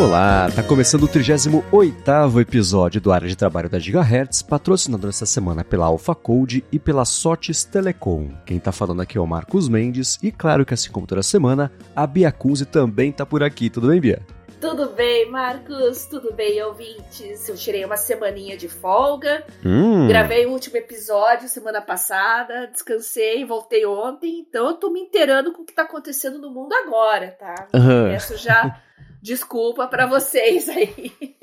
[0.00, 5.62] Olá, tá começando o 38º episódio do Área de Trabalho da Gigahertz, patrocinado nessa semana
[5.62, 8.30] pela Alpha Code e pela Sotes Telecom.
[8.46, 11.70] Quem tá falando aqui é o Marcos Mendes e claro que assim como toda semana,
[11.94, 13.68] a Bia Kunze também tá por aqui.
[13.68, 14.22] Tudo bem, Bia?
[14.58, 16.06] Tudo bem, Marcos?
[16.06, 17.46] Tudo bem, ouvintes?
[17.46, 20.08] Eu tirei uma semaninha de folga, hum.
[20.08, 25.60] gravei o último episódio semana passada, descansei, voltei ontem, então eu tô me inteirando com
[25.60, 27.68] o que tá acontecendo no mundo agora, tá?
[27.74, 28.18] Uhum.
[28.38, 28.80] Já
[29.22, 31.12] desculpa para vocês aí.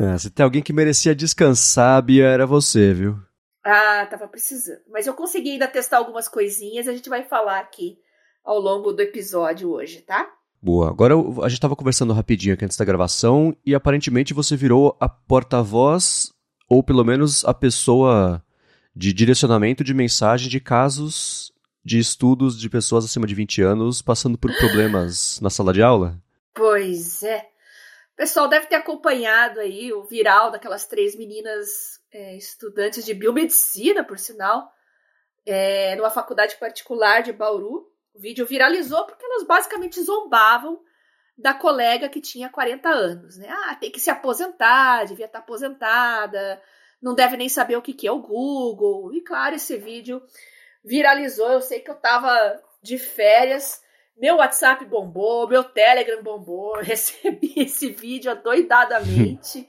[0.00, 3.18] É, se tem alguém que merecia descansar, Bia, era você, viu?
[3.64, 4.78] Ah, tava precisando.
[4.88, 7.98] Mas eu consegui ainda testar algumas coisinhas, a gente vai falar aqui
[8.44, 10.26] ao longo do episódio hoje, tá?
[10.62, 10.88] Boa.
[10.88, 15.08] Agora a gente estava conversando rapidinho aqui antes da gravação e aparentemente você virou a
[15.08, 16.32] porta-voz
[16.68, 18.42] ou pelo menos a pessoa
[18.94, 21.52] de direcionamento de mensagem de casos
[21.84, 26.20] de estudos de pessoas acima de 20 anos passando por problemas na sala de aula?
[26.58, 27.48] Pois é.
[28.16, 34.18] Pessoal deve ter acompanhado aí o viral daquelas três meninas é, estudantes de biomedicina, por
[34.18, 34.68] sinal,
[35.46, 40.82] é, numa faculdade particular de Bauru, o vídeo viralizou porque elas basicamente zombavam
[41.36, 43.46] da colega que tinha 40 anos, né?
[43.48, 46.60] Ah, tem que se aposentar, devia estar aposentada,
[47.00, 49.14] não deve nem saber o que, que é o Google.
[49.14, 50.20] E claro, esse vídeo
[50.84, 51.52] viralizou.
[51.52, 53.80] Eu sei que eu estava de férias,
[54.20, 59.68] meu WhatsApp bombou, meu Telegram bombou, eu recebi esse vídeo adoidadamente.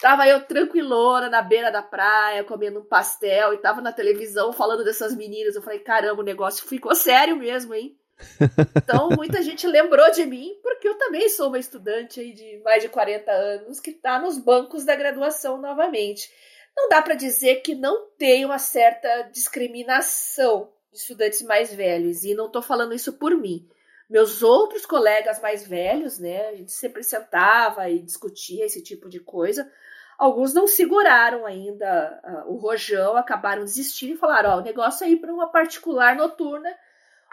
[0.00, 4.84] Tava eu tranquilona na beira da praia, comendo um pastel e tava na televisão falando
[4.84, 5.54] dessas meninas.
[5.54, 7.96] Eu falei, caramba, o negócio ficou sério mesmo, hein?
[8.76, 12.82] Então, muita gente lembrou de mim, porque eu também sou uma estudante aí de mais
[12.82, 16.30] de 40 anos que está nos bancos da graduação novamente.
[16.76, 22.34] Não dá para dizer que não tem uma certa discriminação de estudantes mais velhos, e
[22.34, 23.68] não estou falando isso por mim.
[24.14, 29.18] Meus outros colegas mais velhos, né, a gente sempre sentava e discutia esse tipo de
[29.18, 29.68] coisa,
[30.16, 35.10] Alguns não seguraram ainda uh, o rojão, acabaram desistindo e falaram: ó, o negócio é
[35.10, 36.72] ir para uma particular noturna,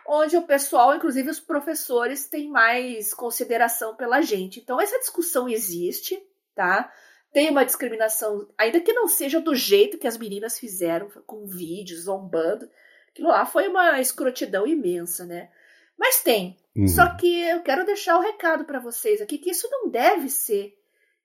[0.07, 4.59] onde o pessoal, inclusive os professores, têm mais consideração pela gente.
[4.59, 6.21] Então, essa discussão existe,
[6.55, 6.91] tá?
[7.31, 12.01] Tem uma discriminação, ainda que não seja do jeito que as meninas fizeram, com vídeos,
[12.01, 12.67] zombando.
[13.09, 15.49] Aquilo lá foi uma escrotidão imensa, né?
[15.97, 16.57] Mas tem.
[16.75, 16.87] Uhum.
[16.87, 20.73] Só que eu quero deixar o recado para vocês aqui que isso não deve ser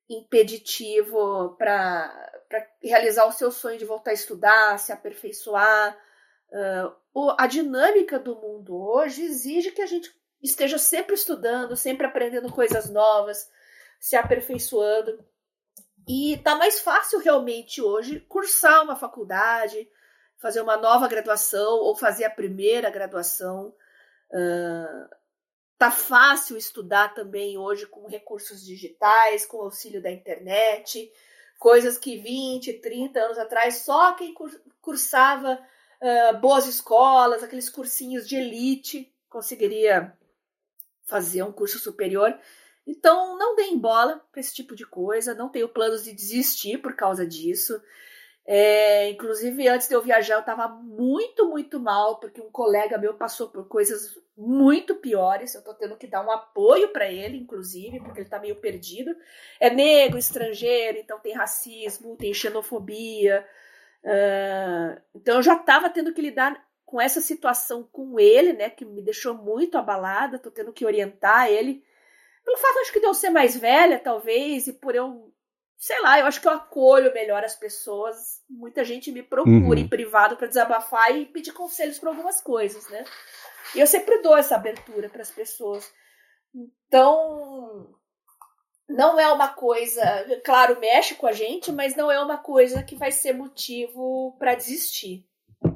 [0.09, 2.33] impeditivo para
[2.83, 5.97] realizar o seu sonho de voltar a estudar, se aperfeiçoar.
[6.51, 12.53] Uh, a dinâmica do mundo hoje exige que a gente esteja sempre estudando, sempre aprendendo
[12.53, 13.51] coisas novas,
[13.99, 15.25] se aperfeiçoando.
[16.09, 19.89] E tá mais fácil realmente hoje cursar uma faculdade,
[20.39, 23.75] fazer uma nova graduação ou fazer a primeira graduação.
[24.31, 25.17] Uh,
[25.79, 31.13] Tá fácil estudar também hoje com recursos digitais, com auxílio da internet,
[31.59, 34.35] coisas que 20, 30 anos atrás só quem
[34.81, 35.61] cursava
[36.01, 40.17] uh, boas escolas, aqueles cursinhos de elite, conseguiria
[41.05, 42.39] fazer um curso superior.
[42.87, 46.95] Então, não deem bola para esse tipo de coisa, não tenho planos de desistir por
[46.95, 47.79] causa disso.
[48.49, 53.15] É, inclusive, antes de eu viajar, eu estava muito, muito mal, porque um colega meu
[53.15, 55.55] passou por coisas muito piores.
[55.55, 59.17] Eu estou tendo que dar um apoio para ele, inclusive, porque ele está meio perdido.
[59.59, 63.45] É negro, estrangeiro, então tem racismo, tem xenofobia.
[64.05, 68.85] Uh, então, eu já estava tendo que lidar com essa situação com ele, né, que
[68.85, 70.37] me deixou muito abalada.
[70.37, 71.83] Estou tendo que orientar ele.
[72.45, 75.35] Pelo fato, acho que de eu ser mais velha, talvez, e por eu
[75.79, 78.43] sei lá, eu acho que eu acolho melhor as pessoas.
[78.49, 79.75] Muita gente me procura uhum.
[79.75, 83.05] em privado para desabafar e pedir conselhos para algumas coisas, né?
[83.75, 85.93] E eu sempre dou essa abertura para as pessoas.
[86.55, 87.95] Então,
[88.89, 90.03] não é uma coisa,
[90.45, 94.55] claro, mexe com a gente, mas não é uma coisa que vai ser motivo para
[94.55, 95.27] desistir,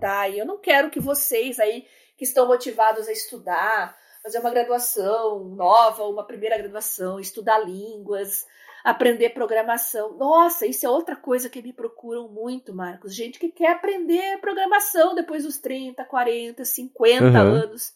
[0.00, 0.28] tá?
[0.28, 1.86] E eu não quero que vocês aí
[2.16, 8.46] que estão motivados a estudar, fazer uma graduação nova, uma primeira graduação, estudar línguas,
[8.84, 10.16] aprender programação.
[10.16, 13.14] Nossa, isso é outra coisa que me procuram muito, Marcos.
[13.14, 17.36] Gente que quer aprender programação depois dos 30, 40, 50 uhum.
[17.36, 17.94] anos.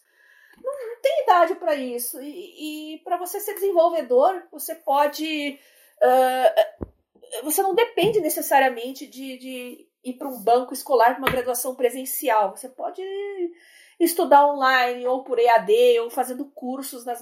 [0.63, 2.19] Não, não, tem idade para isso.
[2.21, 5.59] E, e para você ser desenvolvedor, você pode.
[6.01, 6.85] Uh,
[7.43, 12.55] você não depende necessariamente de, de ir para um banco escolar, uma graduação presencial.
[12.55, 13.01] Você pode
[13.99, 17.21] estudar online, ou por EAD, ou fazendo cursos nas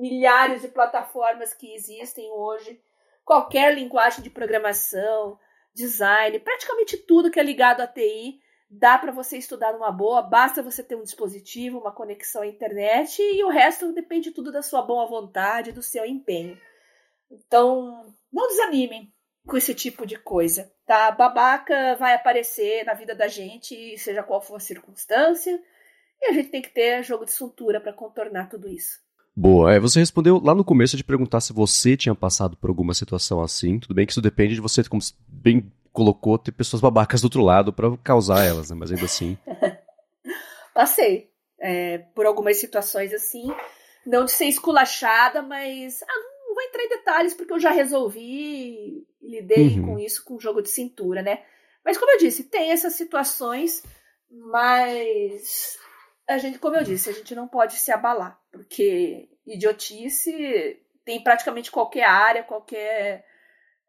[0.00, 2.80] milhares de plataformas que existem hoje,
[3.24, 5.38] qualquer linguagem de programação,
[5.74, 10.62] design, praticamente tudo que é ligado à TI dá para você estudar numa boa, basta
[10.62, 14.80] você ter um dispositivo, uma conexão à internet e o resto depende tudo da sua
[14.80, 16.56] boa vontade, do seu empenho.
[17.28, 19.12] Então, não desanimem
[19.46, 21.10] com esse tipo de coisa, tá?
[21.10, 25.60] Babaca vai aparecer na vida da gente, seja qual for a circunstância,
[26.20, 29.00] e a gente tem que ter jogo de cintura para contornar tudo isso.
[29.40, 32.92] Boa, é, você respondeu lá no começo de perguntar se você tinha passado por alguma
[32.92, 33.78] situação assim.
[33.78, 37.42] Tudo bem que isso depende de você, como bem colocou, ter pessoas babacas do outro
[37.42, 38.76] lado para causar elas, né?
[38.78, 39.38] Mas ainda assim.
[40.74, 43.50] Passei é, por algumas situações assim,
[44.04, 48.20] não de ser esculachada, mas ah, não vou entrar em detalhes porque eu já resolvi
[48.22, 49.86] e lidei uhum.
[49.86, 51.42] com isso com jogo de cintura, né?
[51.82, 53.82] Mas como eu disse, tem essas situações,
[54.30, 55.78] mas
[56.30, 61.70] a gente, como eu disse, a gente não pode se abalar, porque idiotice tem praticamente
[61.70, 63.24] qualquer área, qualquer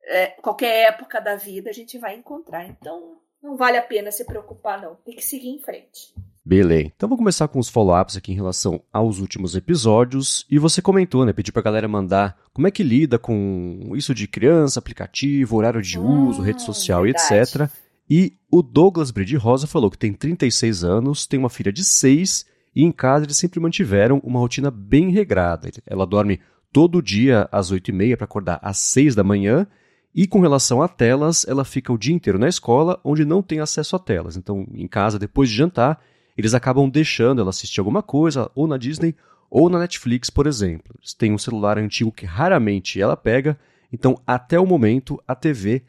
[0.04, 2.66] é, qualquer época da vida a gente vai encontrar.
[2.66, 4.96] Então, não vale a pena se preocupar, não.
[4.96, 6.14] Tem que seguir em frente.
[6.44, 6.92] Beleza.
[6.96, 10.46] Então vou começar com os follow-ups aqui em relação aos últimos episódios.
[10.50, 11.34] E você comentou, né?
[11.34, 16.00] Pediu pra galera mandar como é que lida com isso de criança, aplicativo, horário de
[16.00, 17.34] hum, uso, rede social verdade.
[17.34, 17.70] e etc.
[18.14, 22.46] E o Douglas Brady Rosa falou que tem 36 anos, tem uma filha de 6
[22.76, 25.70] e em casa eles sempre mantiveram uma rotina bem regrada.
[25.88, 26.42] Ela dorme
[26.74, 29.66] todo dia às 8h30 para acordar às 6 da manhã
[30.14, 33.62] e com relação a telas, ela fica o dia inteiro na escola, onde não tem
[33.62, 34.36] acesso a telas.
[34.36, 36.02] Então, em casa, depois de jantar,
[36.38, 39.16] eles acabam deixando ela assistir alguma coisa, ou na Disney,
[39.50, 40.94] ou na Netflix, por exemplo.
[41.00, 43.58] Eles têm um celular antigo que raramente ela pega,
[43.90, 45.82] então, até o momento, a TV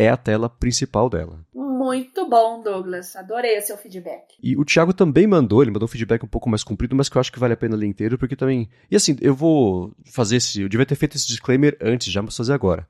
[0.00, 1.44] é a tela principal dela.
[1.90, 3.16] Muito bom, Douglas.
[3.16, 4.34] Adorei o seu feedback.
[4.42, 7.16] E o Thiago também mandou, ele mandou um feedback um pouco mais comprido, mas que
[7.16, 8.68] eu acho que vale a pena ler inteiro, porque também.
[8.90, 10.62] E assim, eu vou fazer esse.
[10.62, 12.86] Eu devia ter feito esse disclaimer antes, já, mas fazer agora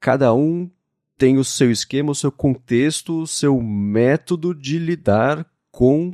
[0.00, 0.70] cada um
[1.16, 6.12] tem o seu esquema, o seu contexto, o seu método de lidar com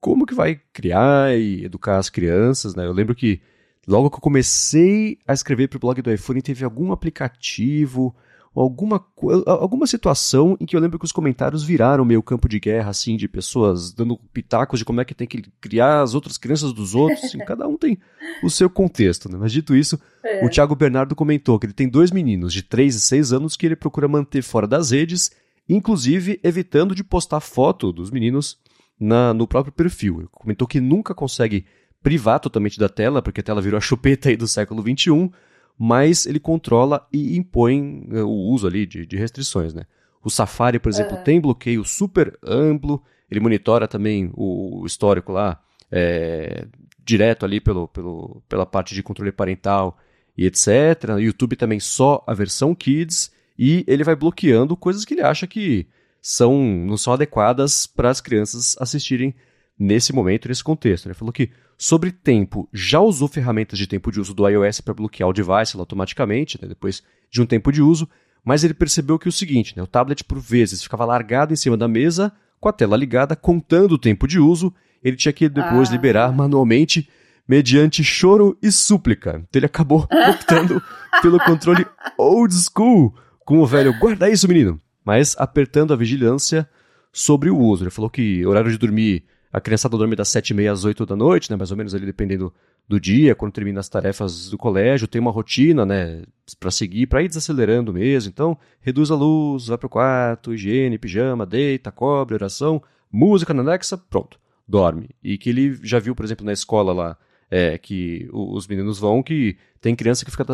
[0.00, 2.86] como que vai criar e educar as crianças, né?
[2.86, 3.40] Eu lembro que
[3.88, 8.14] logo que eu comecei a escrever para o blog do iPhone, teve algum aplicativo
[8.60, 9.04] alguma,
[9.46, 13.16] alguma situação em que eu lembro que os comentários viraram meio campo de guerra, assim,
[13.16, 16.94] de pessoas dando pitacos de como é que tem que criar as outras crianças dos
[16.94, 17.24] outros.
[17.24, 17.98] Assim, cada um tem
[18.42, 19.36] o seu contexto, né?
[19.38, 20.44] Mas dito isso, é.
[20.44, 23.66] o Thiago Bernardo comentou que ele tem dois meninos de 3 e 6 anos que
[23.66, 25.30] ele procura manter fora das redes,
[25.68, 28.58] inclusive evitando de postar foto dos meninos
[28.98, 30.20] na, no próprio perfil.
[30.20, 31.66] Ele comentou que nunca consegue
[32.02, 35.30] privar totalmente da tela, porque a tela virou a chupeta aí do século XXI,
[35.78, 39.84] mas ele controla e impõe eh, o uso ali de, de restrições, né?
[40.22, 41.22] O Safari, por exemplo, uhum.
[41.22, 46.66] tem bloqueio super amplo, ele monitora também o histórico lá, é,
[47.04, 49.96] direto ali pelo, pelo, pela parte de controle parental
[50.36, 51.14] e etc.
[51.14, 55.46] O YouTube também só a versão Kids, e ele vai bloqueando coisas que ele acha
[55.46, 55.86] que
[56.20, 59.34] são, não são adequadas para as crianças assistirem
[59.78, 61.06] nesse momento, nesse contexto.
[61.06, 64.94] Ele falou que Sobre tempo, já usou ferramentas de tempo de uso do iOS para
[64.94, 68.08] bloquear o device automaticamente, né, depois de um tempo de uso,
[68.42, 71.56] mas ele percebeu que é o seguinte, né, o tablet por vezes ficava largado em
[71.56, 74.72] cima da mesa, com a tela ligada, contando o tempo de uso,
[75.04, 75.92] ele tinha que depois ah.
[75.92, 77.10] liberar manualmente
[77.46, 79.32] mediante choro e súplica.
[79.32, 80.82] Então ele acabou optando
[81.20, 81.86] pelo controle
[82.16, 83.14] old school,
[83.44, 86.66] com o velho guarda isso, menino, mas apertando a vigilância
[87.12, 87.84] sobre o uso.
[87.84, 89.24] Ele falou que horário de dormir
[89.56, 91.94] a criançada dorme das sete e meia às oito da noite, né, mais ou menos
[91.94, 92.52] ali dependendo
[92.86, 96.24] do dia, quando termina as tarefas do colégio, tem uma rotina, né,
[96.60, 98.28] para seguir, para ir desacelerando mesmo.
[98.28, 103.96] Então, reduz a luz, vai pro quarto, higiene, pijama, deita, cobre, oração, música na Alexa,
[103.96, 105.08] pronto, dorme.
[105.24, 107.16] E que ele já viu, por exemplo, na escola lá,
[107.50, 110.44] é, que os meninos vão, que tem criança que fica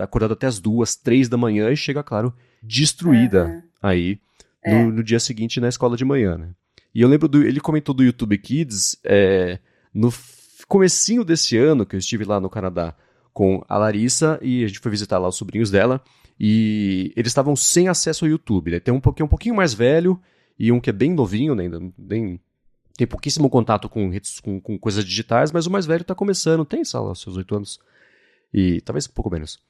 [0.00, 4.18] acordada até as duas, três da manhã e chega, claro, destruída aí
[4.66, 4.84] no, é.
[4.86, 6.50] no, dia seguinte na escola de manhã, né?
[6.94, 7.42] E eu lembro do.
[7.42, 9.58] Ele comentou do YouTube Kids é,
[9.92, 10.12] no
[10.66, 12.94] comecinho desse ano, que eu estive lá no Canadá
[13.32, 16.02] com a Larissa e a gente foi visitar lá os sobrinhos dela.
[16.40, 18.70] E eles estavam sem acesso ao YouTube.
[18.70, 18.80] Né?
[18.80, 20.20] Tem um pouquinho, um pouquinho mais velho
[20.58, 21.68] e um que é bem novinho, né?
[21.96, 22.40] bem,
[22.96, 24.10] tem pouquíssimo contato com,
[24.42, 27.54] com, com coisas digitais, mas o mais velho está começando, tem, sei lá, seus oito
[27.54, 27.78] anos.
[28.52, 29.60] E talvez um pouco menos.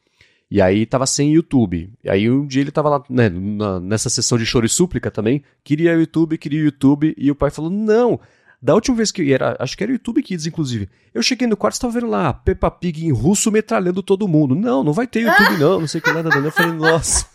[0.51, 1.93] E aí tava sem YouTube.
[2.03, 5.11] E aí um dia ele tava lá, né, na, nessa sessão de choro e súplica
[5.11, 8.19] também, queria YouTube, queria o YouTube, e o pai falou, não,
[8.61, 11.57] da última vez que era, acho que era o YouTube Kids, inclusive, eu cheguei no
[11.57, 14.55] quarto e estava vendo lá Peppa Pig em russo metralhando todo mundo.
[14.55, 17.27] Não, não vai ter YouTube não, não sei o que nada, eu falei, nossa.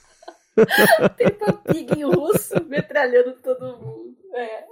[1.17, 4.13] Peppa Pig em russo metralhando todo mundo.
[4.33, 4.65] É.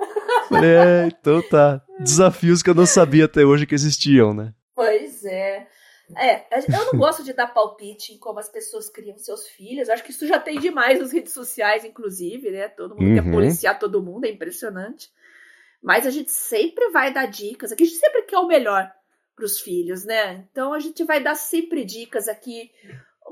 [0.66, 1.82] é, então tá.
[2.00, 4.54] Desafios que eu não sabia até hoje que existiam, né?
[4.76, 5.68] Pois é.
[6.18, 9.90] É, eu não gosto de dar palpite em como as pessoas criam seus filhos.
[9.90, 12.68] Acho que isso já tem demais nas redes sociais, inclusive, né?
[12.68, 13.16] Todo mundo uhum.
[13.16, 15.10] quer policiar todo mundo, é impressionante.
[15.82, 18.92] Mas a gente sempre vai dar dicas aqui, a gente sempre quer o melhor
[19.36, 20.46] para os filhos, né?
[20.52, 22.72] Então a gente vai dar sempre dicas aqui.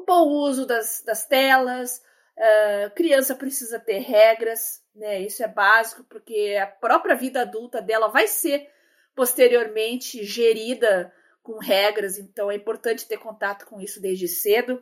[0.07, 2.01] bom uso das, das telas,
[2.37, 5.21] uh, criança precisa ter regras, né?
[5.21, 8.67] Isso é básico, porque a própria vida adulta dela vai ser
[9.15, 11.13] posteriormente gerida
[11.49, 14.79] com regras, então é importante ter contato com isso desde cedo.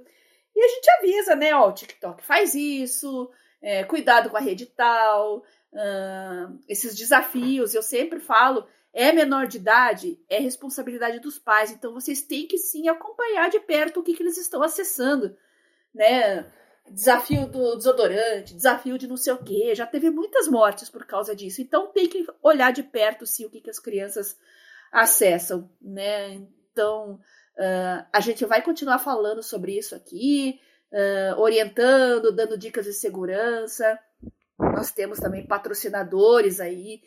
[0.53, 1.55] E a gente avisa, né?
[1.55, 3.31] Ó, o TikTok faz isso,
[3.61, 5.45] é, cuidado com a rede tal,
[6.67, 7.73] esses desafios.
[7.73, 11.71] Eu sempre falo, é menor de idade, é responsabilidade dos pais.
[11.71, 15.37] Então vocês têm que sim acompanhar de perto o que, que eles estão acessando,
[15.95, 16.51] né?
[16.89, 19.73] Desafio do desodorante, desafio de não sei o quê.
[19.73, 21.61] Já teve muitas mortes por causa disso.
[21.61, 24.37] Então tem que olhar de perto sim o que, que as crianças
[24.91, 26.41] acessam, né?
[26.77, 30.59] Então uh, a gente vai continuar falando sobre isso aqui,
[30.91, 33.97] uh, orientando, dando dicas de segurança.
[34.59, 37.01] Nós temos também patrocinadores aí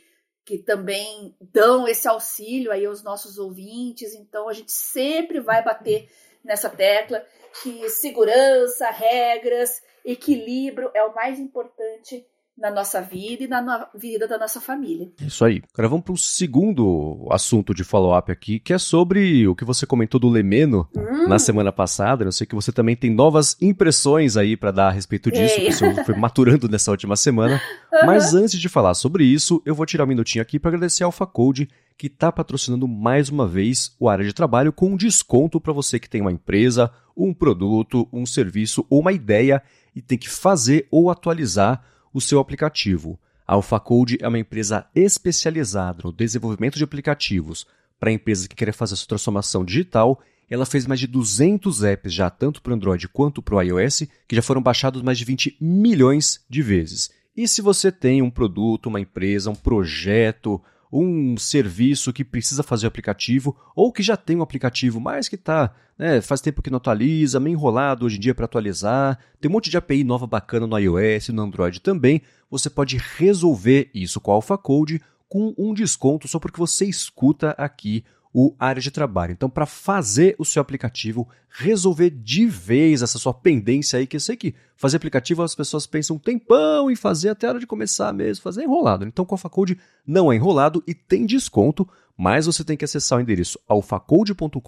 [0.45, 4.12] que também dão esse auxílio aí aos nossos ouvintes.
[4.12, 6.11] Então a gente sempre vai bater
[6.43, 7.25] nessa tecla
[7.62, 12.27] que segurança, regras, equilíbrio é o mais importante
[12.61, 15.09] na nossa vida e na no vida da nossa família.
[15.21, 15.62] Isso aí.
[15.73, 19.87] Agora vamos para o segundo assunto de follow-up aqui, que é sobre o que você
[19.87, 21.26] comentou do Lemeno hum.
[21.26, 22.25] na semana passada.
[22.25, 25.67] Eu sei que você também tem novas impressões aí para dar a respeito disso, Ei.
[25.67, 27.61] que você foi maturando nessa última semana.
[27.90, 28.07] Uhum.
[28.07, 31.07] Mas antes de falar sobre isso, eu vou tirar um minutinho aqui para agradecer a
[31.07, 35.61] Alpha Code, que está patrocinando mais uma vez o área de trabalho com um desconto
[35.61, 39.61] para você que tem uma empresa, um produto, um serviço ou uma ideia
[39.95, 43.19] e tem que fazer ou atualizar o seu aplicativo.
[43.47, 47.67] A AlphaCode é uma empresa especializada no desenvolvimento de aplicativos
[47.99, 50.21] para empresas que querem fazer a sua transformação digital.
[50.49, 54.05] Ela fez mais de 200 apps já, tanto para o Android quanto para o iOS,
[54.26, 57.11] que já foram baixados mais de 20 milhões de vezes.
[57.37, 60.61] E se você tem um produto, uma empresa, um projeto,
[60.93, 65.37] um serviço que precisa fazer o aplicativo, ou que já tem um aplicativo, mas que
[65.37, 69.49] está, né, faz tempo que não atualiza, meio enrolado hoje em dia para atualizar, tem
[69.49, 73.91] um monte de API nova bacana no iOS e no Android também, você pode resolver
[73.95, 78.81] isso com a Alpha Code com um desconto só porque você escuta aqui o área
[78.81, 79.33] de trabalho.
[79.33, 84.21] Então, para fazer o seu aplicativo, resolver de vez essa sua pendência aí, que eu
[84.21, 87.67] sei que fazer aplicativo as pessoas pensam um tempão em fazer até a hora de
[87.67, 89.05] começar mesmo, fazer é enrolado.
[89.05, 93.19] Então, com a Alphacode não é enrolado e tem desconto, mas você tem que acessar
[93.19, 94.61] o endereço alphacode.com.br,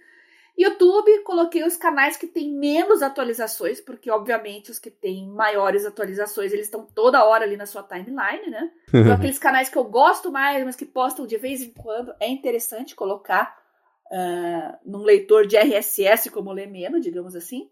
[0.63, 6.53] YouTube, coloquei os canais que têm menos atualizações, porque obviamente os que têm maiores atualizações,
[6.53, 8.71] eles estão toda hora ali na sua timeline, né?
[8.89, 12.29] Então aqueles canais que eu gosto mais, mas que postam de vez em quando, é
[12.29, 13.57] interessante colocar
[14.13, 17.71] uh, num leitor de RSS como Lemeno, digamos assim.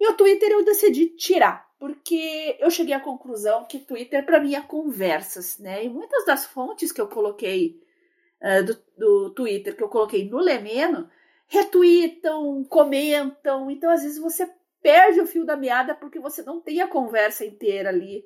[0.00, 4.54] E o Twitter eu decidi tirar, porque eu cheguei à conclusão que Twitter para mim
[4.54, 5.84] é conversas, né?
[5.84, 7.78] E muitas das fontes que eu coloquei
[8.40, 11.06] uh, do, do Twitter, que eu coloquei no Lemeno,
[11.46, 13.70] retweetam, comentam.
[13.70, 14.50] Então, às vezes, você
[14.82, 18.24] perde o fio da meada porque você não tem a conversa inteira ali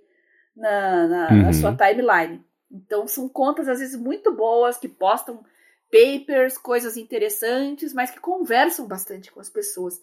[0.57, 1.43] na, na, uhum.
[1.43, 2.45] na sua timeline.
[2.71, 5.43] Então, são contas, às vezes, muito boas que postam
[5.91, 10.01] papers, coisas interessantes, mas que conversam bastante com as pessoas.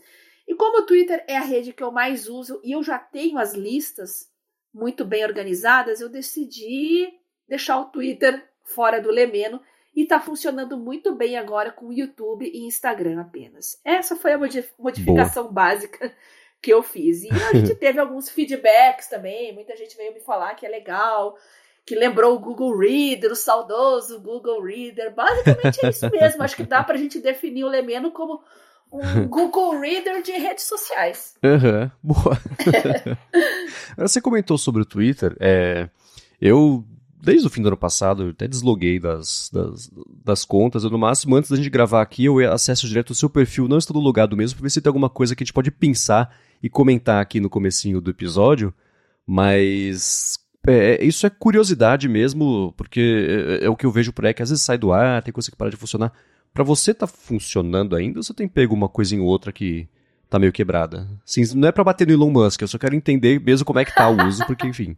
[0.48, 3.38] E como o Twitter é a rede que eu mais uso e eu já tenho
[3.38, 4.32] as listas
[4.74, 7.08] muito bem organizadas, eu decidi
[7.48, 9.62] deixar o Twitter fora do Lemeno
[9.96, 13.80] e está funcionando muito bem agora com YouTube e Instagram apenas.
[13.84, 14.38] Essa foi a
[14.78, 15.54] modificação Boa.
[15.54, 16.14] básica
[16.62, 17.24] que eu fiz.
[17.24, 21.38] E a gente teve alguns feedbacks também, muita gente veio me falar que é legal,
[21.86, 25.14] que lembrou o Google Reader, o saudoso Google Reader.
[25.14, 26.44] Basicamente é isso mesmo.
[26.44, 28.44] Acho que dá para a gente definir o Lemeno como
[28.92, 31.36] um Google Reader de redes sociais.
[31.44, 32.38] Uhum, boa.
[33.98, 35.38] Você comentou sobre o Twitter.
[35.40, 35.88] É,
[36.42, 36.84] eu,
[37.26, 39.92] desde o fim do ano passado, até desloguei das, das,
[40.24, 40.84] das contas.
[40.84, 43.78] Eu, no máximo, antes da gente gravar aqui, eu acesso direto o seu perfil, não
[43.78, 46.70] estando logado mesmo, para ver se tem alguma coisa que a gente pode pensar e
[46.70, 48.74] comentar aqui no comecinho do episódio.
[49.28, 54.34] Mas é, isso é curiosidade mesmo, porque é, é, o que eu vejo por aí,
[54.34, 56.14] que às vezes sai do ar, tem coisa que para de funcionar.
[56.54, 59.88] Para você tá funcionando ainda ou você tem pego uma coisa em outra que
[60.30, 61.08] tá meio quebrada?
[61.26, 63.86] Sim, não é para bater no Elon Musk, eu só quero entender mesmo como é
[63.86, 64.96] que tá o uso, porque enfim.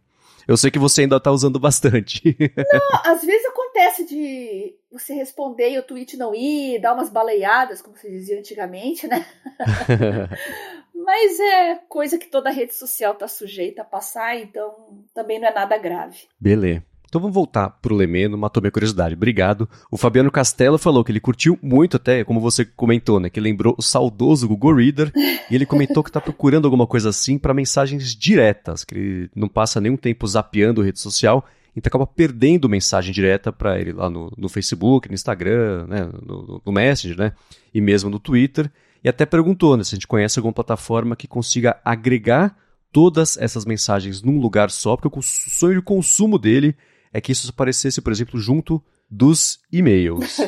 [0.48, 2.22] Eu sei que você ainda tá usando bastante.
[2.56, 7.82] Não, às vezes acontece de você responder e o tweet não ir, dar umas baleiadas,
[7.82, 9.26] como se dizia antigamente, né?
[10.94, 15.54] Mas é coisa que toda rede social tá sujeita a passar, então também não é
[15.54, 16.26] nada grave.
[16.40, 16.82] Beleza.
[17.08, 19.14] Então vamos voltar pro Lemeno, matou minha curiosidade.
[19.14, 19.66] Obrigado.
[19.90, 23.74] O Fabiano Castelo falou que ele curtiu muito até, como você comentou, né, que lembrou
[23.78, 25.10] o saudoso Google Reader,
[25.50, 29.48] e ele comentou que está procurando alguma coisa assim para mensagens diretas, que ele não
[29.48, 34.30] passa nenhum tempo zapeando rede social, então acaba perdendo mensagem direta para ele lá no,
[34.36, 37.32] no, Facebook, no Instagram, né, no, no Messenger, né,
[37.72, 38.70] e mesmo no Twitter.
[39.02, 42.54] E até perguntou né, se a gente conhece alguma plataforma que consiga agregar
[42.92, 46.76] todas essas mensagens num lugar só, porque o sonho de consumo dele
[47.12, 50.38] é que isso aparecesse, por exemplo, junto dos e-mails.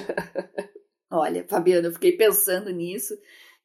[1.11, 3.14] Olha, Fabiano, eu fiquei pensando nisso.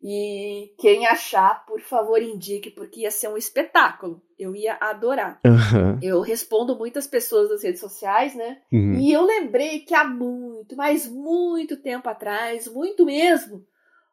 [0.01, 4.21] E quem achar, por favor, indique, porque ia ser um espetáculo.
[4.37, 5.39] Eu ia adorar.
[5.45, 5.99] Uhum.
[6.01, 8.61] Eu respondo muitas pessoas nas redes sociais, né?
[8.71, 8.99] Uhum.
[8.99, 13.65] E eu lembrei que há muito, mas muito tempo atrás, muito mesmo,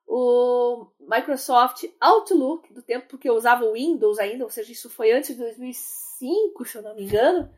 [0.06, 5.12] o Microsoft Outlook, do tempo que eu usava o Windows ainda, ou seja, isso foi
[5.12, 7.50] antes de 2005, se eu não me engano,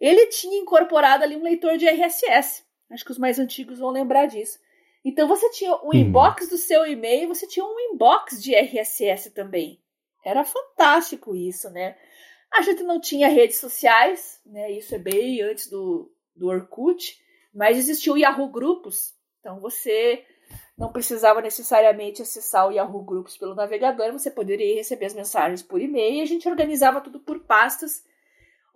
[0.00, 2.64] ele tinha incorporado ali um leitor de RSS.
[2.90, 4.58] Acho que os mais antigos vão lembrar disso.
[5.04, 9.30] Então você tinha o um inbox do seu e-mail, você tinha um inbox de RSS
[9.30, 9.80] também.
[10.24, 11.96] Era fantástico isso, né?
[12.52, 14.70] A gente não tinha redes sociais, né?
[14.72, 17.18] Isso é bem antes do, do Orkut,
[17.54, 19.14] mas existia o Yahoo Grupos.
[19.40, 20.24] Então você
[20.76, 25.80] não precisava necessariamente acessar o Yahoo Grupos pelo navegador, você poderia receber as mensagens por
[25.80, 28.04] e-mail e a gente organizava tudo por pastas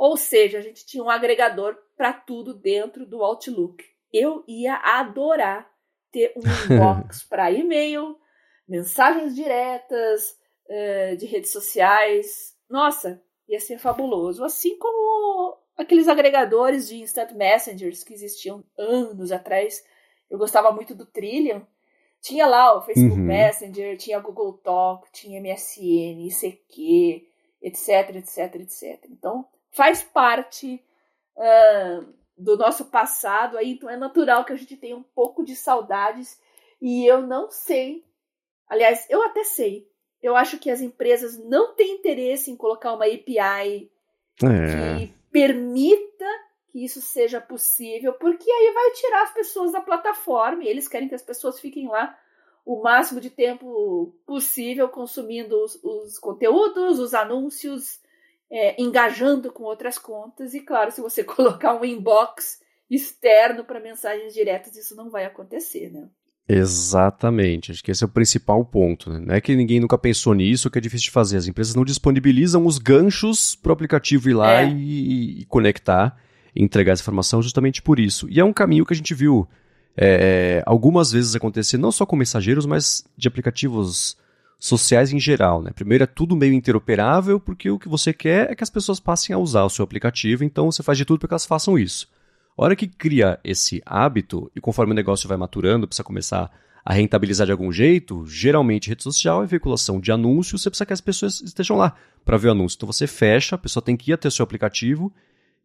[0.03, 3.85] ou seja, a gente tinha um agregador para tudo dentro do Outlook.
[4.13, 5.71] Eu ia adorar
[6.11, 6.41] ter um
[6.75, 8.19] inbox para e-mail,
[8.67, 10.37] mensagens diretas
[10.67, 12.53] uh, de redes sociais.
[12.69, 14.43] Nossa, ia ser fabuloso.
[14.43, 19.85] Assim como aqueles agregadores de instant messengers que existiam anos atrás.
[20.29, 21.65] Eu gostava muito do Trillian.
[22.21, 23.25] Tinha lá o Facebook uhum.
[23.25, 27.25] Messenger, tinha Google Talk, tinha MSN, ICQ,
[27.63, 29.07] etc, etc, etc.
[29.09, 30.83] Então, faz parte
[31.37, 32.07] uh,
[32.37, 36.41] do nosso passado, aí então é natural que a gente tenha um pouco de saudades.
[36.81, 38.05] E eu não sei,
[38.69, 39.91] aliás, eu até sei.
[40.23, 43.91] Eu acho que as empresas não têm interesse em colocar uma API
[44.43, 44.99] é.
[44.99, 46.25] que permita
[46.69, 51.09] que isso seja possível, porque aí vai tirar as pessoas da plataforma e eles querem
[51.09, 52.17] que as pessoas fiquem lá
[52.65, 58.01] o máximo de tempo possível consumindo os, os conteúdos, os anúncios,
[58.53, 60.53] é, engajando com outras contas.
[60.53, 62.61] E claro, se você colocar um inbox
[62.91, 66.09] externo para mensagens diretas, isso não vai acontecer, né?
[66.49, 69.09] Exatamente, acho que esse é o principal ponto.
[69.09, 69.21] Né?
[69.21, 71.37] Não é que ninguém nunca pensou nisso, que é difícil de fazer.
[71.37, 74.69] As empresas não disponibilizam os ganchos para o aplicativo ir lá é.
[74.69, 76.19] e, e, conectar
[76.55, 78.29] e entregar essa informação justamente por isso.
[78.29, 79.49] E é um caminho que a gente viu
[79.97, 84.17] é, algumas vezes acontecer, não só com mensageiros, mas de aplicativos
[84.63, 85.61] sociais em geral.
[85.61, 85.73] Né?
[85.75, 89.35] Primeiro é tudo meio interoperável, porque o que você quer é que as pessoas passem
[89.35, 92.09] a usar o seu aplicativo, então você faz de tudo para que elas façam isso.
[92.57, 96.49] A hora que cria esse hábito, e conforme o negócio vai maturando, precisa começar
[96.85, 100.93] a rentabilizar de algum jeito, geralmente rede social é veiculação de anúncios, você precisa que
[100.93, 102.77] as pessoas estejam lá para ver o anúncio.
[102.77, 105.13] Então você fecha, a pessoa tem que ir até o seu aplicativo,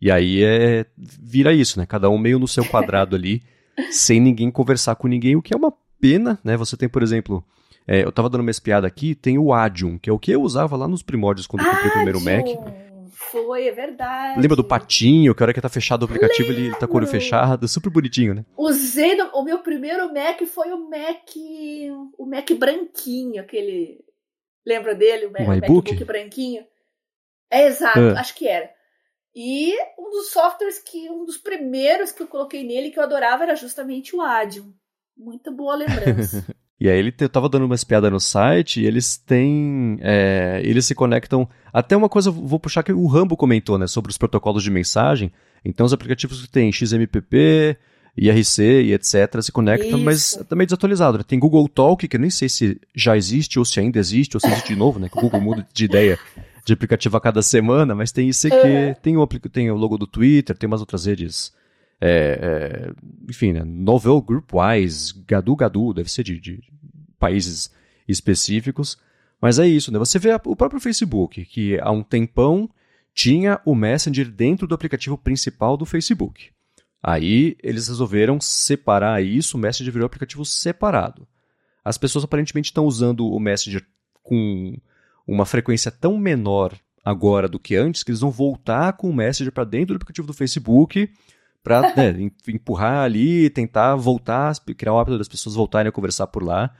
[0.01, 1.85] e aí é vira isso, né?
[1.85, 3.43] Cada um meio no seu quadrado ali,
[3.91, 6.57] sem ninguém conversar com ninguém, o que é uma pena, né?
[6.57, 7.45] Você tem, por exemplo,
[7.87, 10.41] é, eu tava dando uma espiada aqui, tem o Adium, que é o que eu
[10.41, 12.45] usava lá nos primórdios quando eu comprei o primeiro Mac.
[13.13, 14.39] Foi, é verdade.
[14.39, 16.93] Lembra do patinho, que a hora que tá fechado o aplicativo ele, ele tá com
[16.93, 18.45] o olho fechado, super bonitinho, né?
[18.57, 21.29] Usei, no, o meu primeiro Mac foi o Mac,
[22.17, 24.03] o Mac branquinho, aquele,
[24.65, 25.27] lembra dele?
[25.27, 26.65] O, Mac, o MacBook branquinho.
[27.49, 28.19] É exato, ah.
[28.19, 28.69] acho que era.
[29.33, 33.43] E um dos softwares que, um dos primeiros que eu coloquei nele que eu adorava
[33.43, 34.73] era justamente o Adium.
[35.15, 36.45] Muito boa lembrança.
[36.79, 39.97] E aí ele te, tava dando uma espiada no site e eles têm.
[40.01, 41.47] É, eles se conectam.
[41.73, 43.87] Até uma coisa, vou puxar que o Rambo comentou, né?
[43.87, 45.31] Sobre os protocolos de mensagem.
[45.65, 47.77] Então os aplicativos que tem XMPP,
[48.15, 49.41] IRC e etc.
[49.41, 49.99] se conectam, Isso.
[49.99, 51.17] mas tá meio desatualizado.
[51.17, 51.23] Né?
[51.27, 54.41] Tem Google Talk, que eu nem sei se já existe ou se ainda existe, ou
[54.41, 55.09] se existe de novo, né?
[55.09, 56.19] Que o Google muda de ideia
[56.63, 58.93] de aplicativo a cada semana, mas tem ICQ, uhum.
[59.01, 61.53] tem, o, tem o logo do Twitter, tem umas outras redes
[61.99, 62.91] é, é,
[63.29, 66.61] enfim, né, Novel Groupwise, Gadu Gadu, deve ser de, de,
[67.19, 67.71] países
[68.07, 68.97] específicos.
[69.41, 69.99] Mas é isso, né?
[69.99, 72.69] Você vê o próprio Facebook, que há um tempão
[73.13, 76.51] tinha o Messenger dentro do aplicativo principal do Facebook.
[77.01, 81.27] Aí eles resolveram separar isso, o Messenger virou um aplicativo separado.
[81.83, 83.85] As pessoas aparentemente estão usando o Messenger
[84.21, 84.77] com
[85.25, 89.53] uma frequência tão menor agora do que antes que eles vão voltar com o Messenger
[89.53, 91.09] para dentro do aplicativo do Facebook
[91.67, 96.41] para né, empurrar ali, tentar voltar, criar o hábito das pessoas voltarem a conversar por
[96.41, 96.73] lá.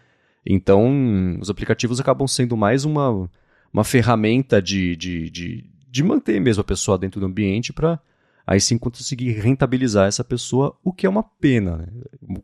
[0.45, 3.29] Então, os aplicativos acabam sendo mais uma,
[3.73, 7.99] uma ferramenta de, de, de, de manter mesmo a pessoa dentro do ambiente para
[8.45, 11.79] aí sim conseguir rentabilizar essa pessoa, o que é uma pena.
[11.79, 11.87] Né?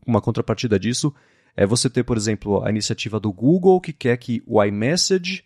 [0.06, 1.14] Uma contrapartida disso
[1.56, 5.44] é você ter, por exemplo, a iniciativa do Google que quer que o iMessage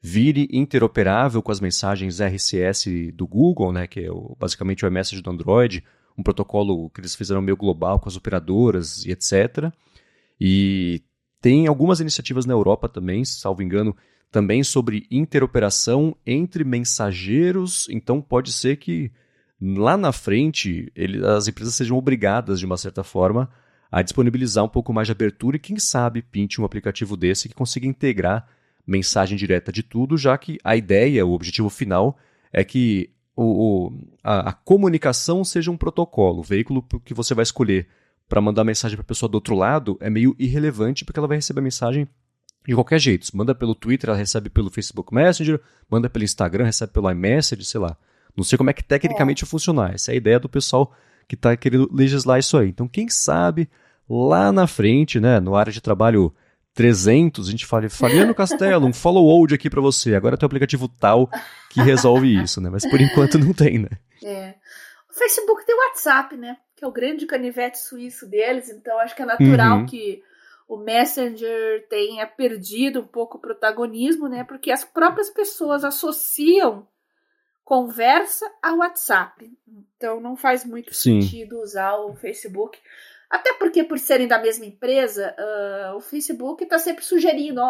[0.00, 5.20] vire interoperável com as mensagens RCS do Google, né, que é o, basicamente o iMessage
[5.20, 5.82] do Android,
[6.16, 9.70] um protocolo que eles fizeram meio global com as operadoras e etc.
[10.40, 11.02] E
[11.40, 13.96] tem algumas iniciativas na Europa também, salvo engano,
[14.30, 17.86] também sobre interoperação entre mensageiros.
[17.90, 19.10] Então pode ser que
[19.60, 23.50] lá na frente ele, as empresas sejam obrigadas, de uma certa forma,
[23.90, 27.54] a disponibilizar um pouco mais de abertura e, quem sabe, pinte um aplicativo desse que
[27.54, 28.48] consiga integrar
[28.86, 32.18] mensagem direta de tudo, já que a ideia, o objetivo final,
[32.52, 33.92] é que o, o
[34.24, 36.40] a, a, comunicação seja um protocolo.
[36.40, 37.86] O veículo que você vai escolher
[38.28, 41.36] para mandar mensagem para a pessoa do outro lado é meio irrelevante porque ela vai
[41.36, 42.08] receber a mensagem
[42.66, 43.28] de qualquer jeito.
[43.36, 47.80] manda pelo Twitter, ela recebe pelo Facebook Messenger, manda pelo Instagram, recebe pelo iMessage, sei
[47.80, 47.96] lá.
[48.36, 49.94] Não sei como é que tecnicamente vai funcionar.
[49.94, 50.92] Essa é a ideia do pessoal
[51.28, 52.68] que está querendo legislar isso aí.
[52.68, 53.68] Então, quem sabe
[54.08, 56.34] lá na frente, né, no área de trabalho
[56.76, 60.14] 300, a gente fala, Fabiano Castelo, um follow old aqui para você.
[60.14, 61.28] Agora tem um aplicativo tal
[61.70, 62.68] que resolve isso, né?
[62.70, 63.88] Mas por enquanto não tem, né?
[64.22, 64.54] É.
[65.10, 66.58] O Facebook tem o WhatsApp, né?
[66.76, 69.86] Que é o grande canivete suíço deles, então acho que é natural uhum.
[69.86, 70.22] que
[70.68, 74.44] o Messenger tenha perdido um pouco o protagonismo, né?
[74.44, 76.86] Porque as próprias pessoas associam
[77.64, 79.50] conversa ao WhatsApp.
[79.96, 81.22] Então não faz muito Sim.
[81.22, 82.78] sentido usar o Facebook.
[83.30, 87.60] Até porque, por serem da mesma empresa, uh, o Facebook está sempre sugerindo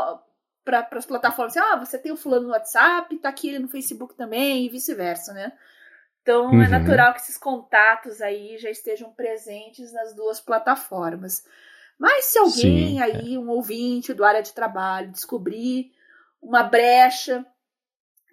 [0.64, 4.14] para as plataformas: ah, você tem o fulano no WhatsApp, tá aqui ele no Facebook
[4.14, 5.53] também, e vice-versa, né?
[6.23, 6.62] Então é uhum.
[6.62, 11.45] é natural que esses contatos aí já estejam presentes nas duas plataformas.
[11.97, 13.38] Mas se alguém Sim, aí, é.
[13.38, 15.92] um ouvinte do área de trabalho, descobrir
[16.42, 17.47] uma brecha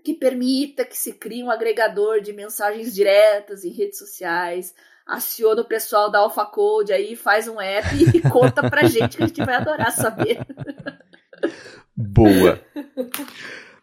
[0.04, 5.66] que permita que se crie um agregador de mensagens diretas em redes sociais, aciona o
[5.66, 9.44] pessoal da Alpha Code aí, faz um app e conta pra gente que a gente
[9.44, 10.40] vai adorar saber.
[11.96, 12.60] Boa.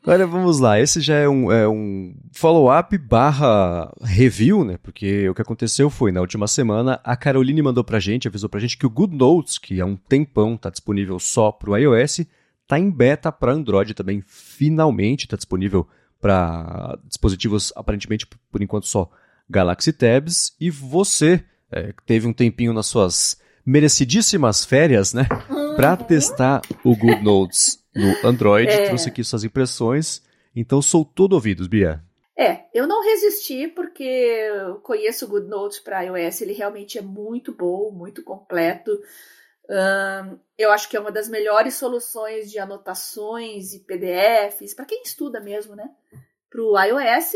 [0.03, 4.79] Agora vamos lá, esse já é um, é um follow-up barra review, né?
[4.83, 8.61] Porque o que aconteceu foi, na última semana, a Caroline mandou pra gente, avisou pra
[8.61, 12.23] gente que o Good Notes, que há um tempão tá disponível só pro iOS,
[12.67, 15.87] tá em beta para Android também, finalmente tá disponível
[16.19, 19.11] para dispositivos aparentemente por enquanto só
[19.51, 25.27] Galaxy Tabs e você é, teve um tempinho nas suas merecidíssimas férias, né,
[25.77, 26.05] para uhum.
[26.05, 28.87] testar o Good Notes no Android, é.
[28.87, 30.23] trouxe aqui suas impressões.
[30.55, 32.03] Então sou todo ouvidos, Bia.
[32.37, 37.03] É, eu não resisti porque eu conheço o Good Notes para iOS, ele realmente é
[37.03, 38.91] muito bom, muito completo.
[39.69, 45.03] Um, eu acho que é uma das melhores soluções de anotações e PDFs para quem
[45.03, 45.89] estuda mesmo, né?
[46.51, 47.35] Para o iOS.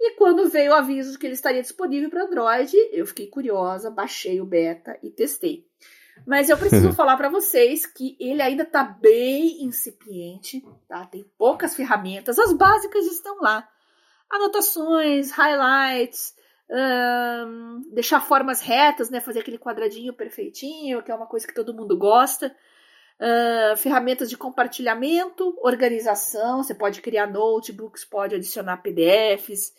[0.00, 4.40] E quando veio o aviso que ele estaria disponível para Android, eu fiquei curiosa, baixei
[4.40, 5.66] o beta e testei.
[6.26, 11.04] Mas eu preciso falar para vocês que ele ainda está bem incipiente, tá?
[11.04, 13.68] Tem poucas ferramentas, as básicas estão lá.
[14.30, 16.34] Anotações, highlights,
[16.70, 19.20] um, deixar formas retas, né?
[19.20, 22.54] Fazer aquele quadradinho perfeitinho, que é uma coisa que todo mundo gosta.
[23.18, 29.74] Uh, ferramentas de compartilhamento, organização, você pode criar notebooks, pode adicionar PDFs,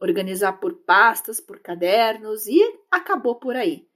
[0.00, 3.86] organizar por pastas, por cadernos e acabou por aí.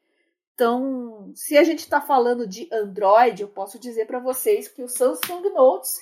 [0.54, 4.88] Então, se a gente está falando de Android, eu posso dizer para vocês que o
[4.88, 5.98] Samsung Notes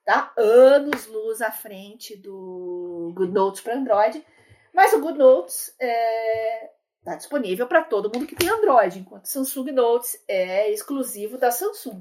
[0.00, 4.24] está anos luz à frente do Good Notes para Android,
[4.74, 6.70] mas o Good Notes é,
[7.02, 12.00] Está disponível para todo mundo que tem Android, enquanto Samsung Notes é exclusivo da Samsung.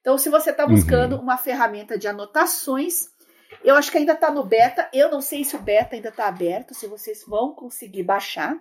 [0.00, 1.22] Então, se você está buscando uhum.
[1.22, 3.08] uma ferramenta de anotações,
[3.64, 4.88] eu acho que ainda está no beta.
[4.92, 8.58] Eu não sei se o beta ainda está aberto, se vocês vão conseguir baixar.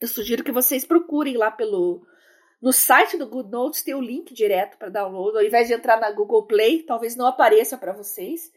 [0.00, 2.06] Eu sugiro que vocês procurem lá pelo
[2.60, 5.36] no site do Good Notes tem o link direto para download.
[5.36, 8.52] Ao invés de entrar na Google Play, talvez não apareça para vocês.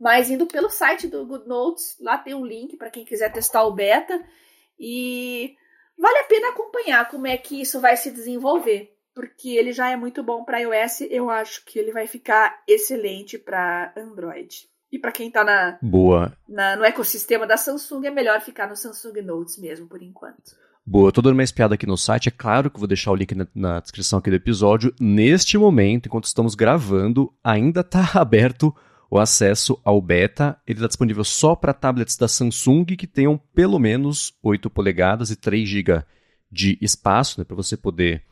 [0.00, 3.64] Mas indo pelo site do Good Notes, lá tem um link para quem quiser testar
[3.64, 4.22] o beta.
[4.78, 5.54] E
[5.96, 8.92] vale a pena acompanhar como é que isso vai se desenvolver.
[9.14, 13.38] Porque ele já é muito bom para iOS, eu acho que ele vai ficar excelente
[13.38, 14.68] para Android.
[14.94, 16.32] E para quem está na, Boa.
[16.48, 20.54] Na, no ecossistema da Samsung, é melhor ficar no Samsung Notes mesmo, por enquanto.
[20.86, 22.28] Boa, eu tô dando uma espiada aqui no site.
[22.28, 24.94] É claro que eu vou deixar o link na, na descrição aqui do episódio.
[25.00, 28.72] Neste momento, enquanto estamos gravando, ainda está aberto
[29.10, 30.56] o acesso ao beta.
[30.64, 35.34] Ele está disponível só para tablets da Samsung que tenham pelo menos 8 polegadas e
[35.34, 36.04] 3 GB
[36.52, 38.22] de espaço né, para você poder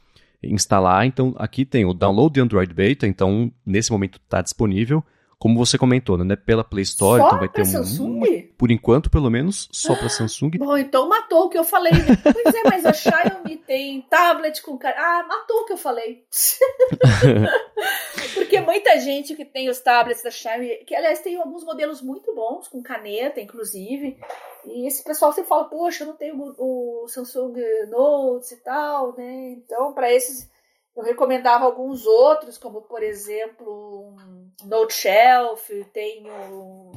[0.40, 1.06] instalar.
[1.06, 3.04] Então, aqui tem o download de Android Beta.
[3.04, 5.04] Então, nesse momento está disponível
[5.42, 6.36] como você comentou, né?
[6.36, 7.64] Pela Play Store, só então vai ter um.
[7.64, 8.42] Samsung?
[8.56, 10.52] Por enquanto, pelo menos, só para Samsung.
[10.56, 11.90] Bom, então matou o que eu falei.
[12.22, 14.94] pois é, mas a Xiaomi tem tablet com cara.
[14.96, 16.24] Ah, matou o que eu falei.
[18.34, 22.32] Porque muita gente que tem os tablets da Xiaomi, que aliás tem alguns modelos muito
[22.32, 24.16] bons, com caneta, inclusive.
[24.64, 27.54] E esse pessoal sempre fala, poxa, eu não tenho o, o Samsung
[27.90, 29.56] Notes e tal, né?
[29.58, 30.48] Então, para esses
[30.96, 34.14] eu recomendava alguns outros, como por exemplo
[34.64, 36.92] Note Shelf, tenho.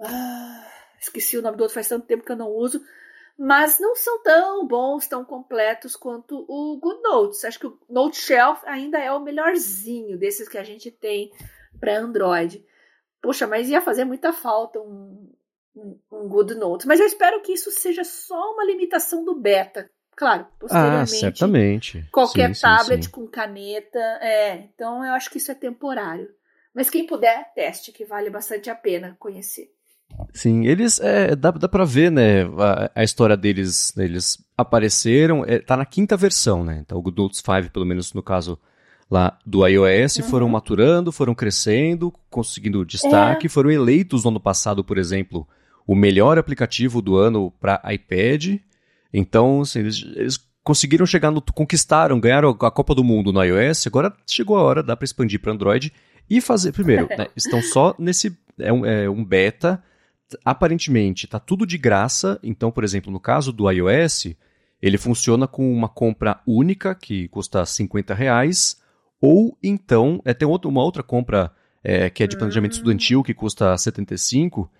[0.00, 0.66] Ah,
[1.00, 2.80] esqueci o nome do outro, faz tanto tempo que eu não uso.
[3.38, 7.44] Mas não são tão bons, tão completos quanto o Good Notes.
[7.44, 11.30] Acho que o Note Shelf ainda é o melhorzinho desses que a gente tem
[11.78, 12.66] para Android.
[13.22, 15.32] Poxa, mas ia fazer muita falta um,
[15.76, 16.84] um, um Good Notes.
[16.84, 21.00] Mas eu espero que isso seja só uma limitação do beta Claro, ah, posteriormente.
[21.00, 22.08] Ah, certamente.
[22.10, 23.10] Qualquer sim, tablet sim, sim.
[23.10, 24.00] com caneta.
[24.20, 26.28] É, então eu acho que isso é temporário.
[26.74, 29.70] Mas quem puder, teste, que vale bastante a pena conhecer.
[30.34, 30.98] Sim, eles.
[30.98, 32.42] É, dá, dá pra ver, né?
[32.58, 33.96] A, a história deles.
[33.96, 35.44] Eles apareceram.
[35.46, 36.82] É, tá na quinta versão, né?
[36.84, 38.58] Então o Good Notes 5, pelo menos no caso
[39.08, 40.24] lá do iOS, uhum.
[40.24, 43.48] foram maturando, foram crescendo, conseguindo destaque, é.
[43.50, 45.46] foram eleitos no ano passado, por exemplo,
[45.86, 48.58] o melhor aplicativo do ano para iPad.
[49.12, 51.40] Então, assim, eles, eles conseguiram chegar no.
[51.40, 55.40] conquistaram, ganharam a Copa do Mundo no iOS, agora chegou a hora, dá para expandir
[55.40, 55.92] para Android
[56.28, 56.72] e fazer.
[56.72, 58.36] Primeiro, né, estão só nesse.
[58.58, 59.82] É um, é um beta.
[60.44, 62.38] Aparentemente, está tudo de graça.
[62.42, 64.34] Então, por exemplo, no caso do iOS,
[64.82, 68.76] ele funciona com uma compra única, que custa 50 reais.
[69.20, 71.50] Ou então, é, tem outra, uma outra compra
[71.82, 72.76] é, que é de planejamento hum.
[72.76, 74.70] estudantil, que custa 75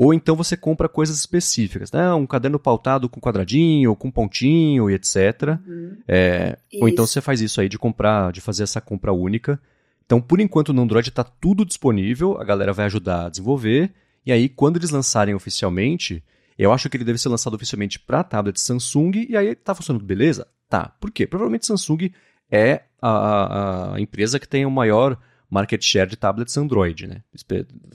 [0.00, 2.14] ou então você compra coisas específicas, né?
[2.14, 5.58] Um caderno pautado com quadradinho, com pontinho e etc.
[5.66, 5.96] Uhum.
[6.06, 9.60] É, ou então você faz isso aí de comprar, de fazer essa compra única.
[10.06, 13.92] Então, por enquanto, no Android está tudo disponível, a galera vai ajudar a desenvolver.
[14.24, 16.22] E aí, quando eles lançarem oficialmente,
[16.56, 20.04] eu acho que ele deve ser lançado oficialmente para tablet Samsung, e aí tá funcionando
[20.04, 20.46] beleza?
[20.68, 20.94] Tá.
[21.00, 21.26] Por quê?
[21.26, 22.12] Provavelmente Samsung
[22.48, 25.18] é a, a empresa que tem o maior
[25.50, 27.22] market share de tablets Android, né?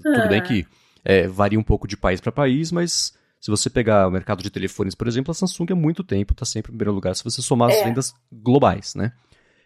[0.04, 0.68] Tudo bem que
[1.04, 4.50] é, varia um pouco de país para país, mas se você pegar o mercado de
[4.50, 7.42] telefones, por exemplo, a Samsung há muito tempo está sempre em primeiro lugar se você
[7.42, 7.84] somar as é.
[7.84, 9.12] vendas globais, né?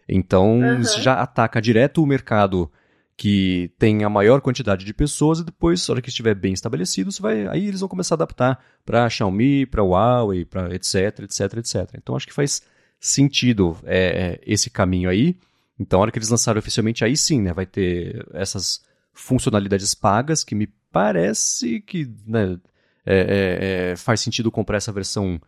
[0.08, 0.80] Então, uhum.
[0.80, 2.70] isso já ataca direto o mercado
[3.16, 7.10] que tem a maior quantidade de pessoas e depois, na hora que estiver bem estabelecido,
[7.12, 11.40] você vai, aí eles vão começar a adaptar para Xiaomi, para Huawei, para etc, etc,
[11.58, 11.90] etc.
[11.96, 12.62] Então, acho que faz
[13.00, 15.36] sentido é, é, esse caminho aí.
[15.78, 18.80] Então, a hora que eles lançarem oficialmente, aí sim, né, vai ter essas
[19.12, 22.58] funcionalidades pagas que me parece que né,
[23.04, 25.40] é, é, é, faz sentido comprar essa versão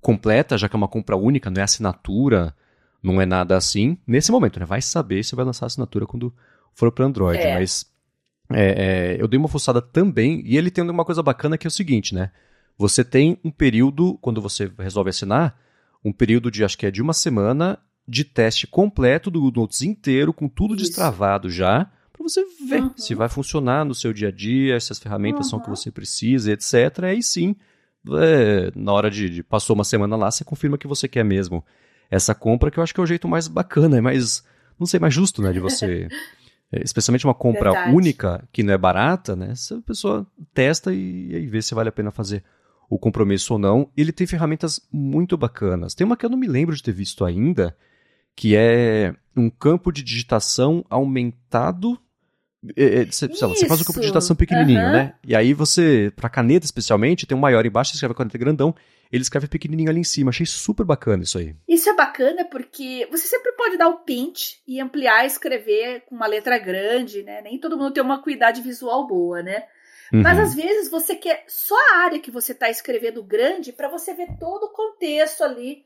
[0.00, 2.54] completa, já que é uma compra única, não é assinatura,
[3.02, 3.98] não é nada assim.
[4.06, 4.66] Nesse momento, né?
[4.66, 6.34] Vai saber se vai lançar assinatura quando
[6.74, 7.54] for para Android, é.
[7.54, 7.86] mas
[8.52, 11.68] é, é, eu dei uma fuçada também, e ele tem uma coisa bacana que é
[11.68, 12.30] o seguinte, né?
[12.78, 15.58] Você tem um período, quando você resolve assinar,
[16.04, 20.32] um período de, acho que é de uma semana, de teste completo do Notes inteiro,
[20.32, 20.84] com tudo Isso.
[20.84, 22.90] destravado já, para você ver uhum.
[22.96, 25.50] se vai funcionar no seu dia a dia, se as ferramentas uhum.
[25.50, 27.04] são que você precisa, etc.
[27.04, 27.54] Aí sim,
[28.14, 31.64] é, na hora de, de, passou uma semana lá, você confirma que você quer mesmo
[32.10, 34.44] essa compra, que eu acho que é o jeito mais bacana, é mais,
[34.78, 36.08] não sei, mais justo, né, de você,
[36.70, 37.94] é, especialmente uma compra Verdade.
[37.94, 39.54] única que não é barata, né?
[39.54, 42.44] Se a pessoa testa e, e aí vê se vale a pena fazer
[42.88, 43.90] o compromisso ou não.
[43.96, 45.94] Ele tem ferramentas muito bacanas.
[45.94, 47.76] Tem uma que eu não me lembro de ter visto ainda,
[48.34, 51.98] que é um campo de digitação aumentado
[52.76, 54.92] é, é, você, faz um campo de digitação pequenininho, uhum.
[54.92, 55.14] né?
[55.26, 58.74] E aí você, pra caneta especialmente, tem um maior embaixo, você escreve a caneta grandão,
[59.12, 60.30] ele escreve pequenininho ali em cima.
[60.30, 61.54] Achei super bacana isso aí.
[61.68, 66.26] Isso é bacana porque você sempre pode dar o pinch e ampliar, escrever com uma
[66.26, 67.40] letra grande, né?
[67.42, 69.64] Nem todo mundo tem uma cuidade visual boa, né?
[70.12, 70.22] Uhum.
[70.22, 74.14] Mas às vezes você quer só a área que você está escrevendo grande para você
[74.14, 75.84] ver todo o contexto ali,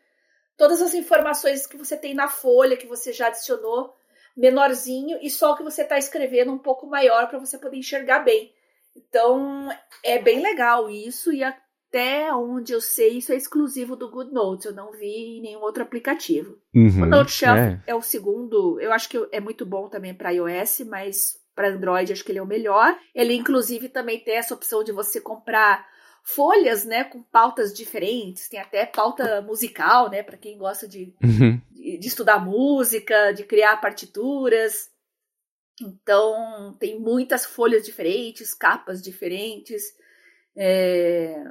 [0.57, 3.95] todas as informações que você tem na folha que você já adicionou
[4.37, 8.21] menorzinho e só o que você está escrevendo um pouco maior para você poder enxergar
[8.21, 8.53] bem.
[8.97, 9.69] Então
[10.05, 14.66] é bem legal isso e até onde eu sei isso é exclusivo do GoodNotes.
[14.66, 16.57] Eu não vi em nenhum outro aplicativo.
[16.75, 17.83] Uhum, o NoteShelf é.
[17.87, 18.81] é o segundo.
[18.81, 22.38] Eu acho que é muito bom também para iOS, mas para Android acho que ele
[22.38, 22.97] é o melhor.
[23.14, 25.87] Ele inclusive também tem essa opção de você comprar
[26.22, 28.48] folhas, né, com pautas diferentes.
[28.48, 31.61] Tem até pauta musical, né, para quem gosta de, uhum.
[31.70, 34.90] de, de, estudar música, de criar partituras.
[35.80, 39.83] Então, tem muitas folhas diferentes, capas diferentes,
[40.54, 41.42] é,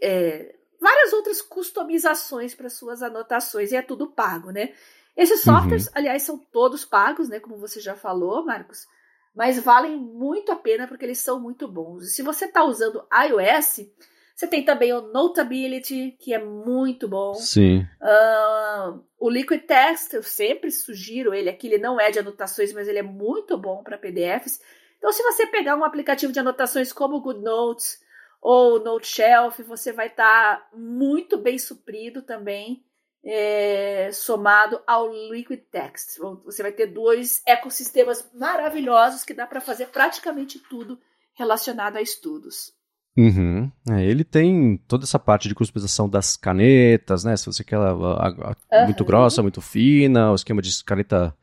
[0.00, 4.72] é, várias outras customizações para suas anotações, e é tudo pago, né?
[5.16, 5.54] Esses uhum.
[5.54, 5.92] softwares, uhum.
[5.94, 8.86] aliás, são todos pagos, né, como você já falou, Marcos,
[9.34, 12.04] mas valem muito a pena porque eles são muito bons.
[12.04, 13.88] E se você está usando iOS,
[14.34, 17.34] você tem também o Notability, que é muito bom.
[17.34, 17.86] Sim.
[18.00, 21.66] Uh, o Liquid Text, eu sempre sugiro ele aqui.
[21.66, 24.60] Ele não é de anotações, mas ele é muito bom para PDFs.
[24.98, 28.00] Então, se você pegar um aplicativo de anotações como o GoodNotes
[28.40, 32.84] ou o NoteShelf, você vai estar tá muito bem suprido também,
[33.24, 36.18] é, somado ao Liquid Text.
[36.44, 40.98] Você vai ter dois ecossistemas maravilhosos que dá para fazer praticamente tudo
[41.34, 42.72] relacionado a estudos.
[43.16, 43.70] Uhum.
[43.90, 47.36] É, ele tem toda essa parte de customização das canetas, né?
[47.36, 48.84] Se você quer ela a, a, uhum.
[48.86, 51.34] muito grossa, muito fina, o esquema de caneta.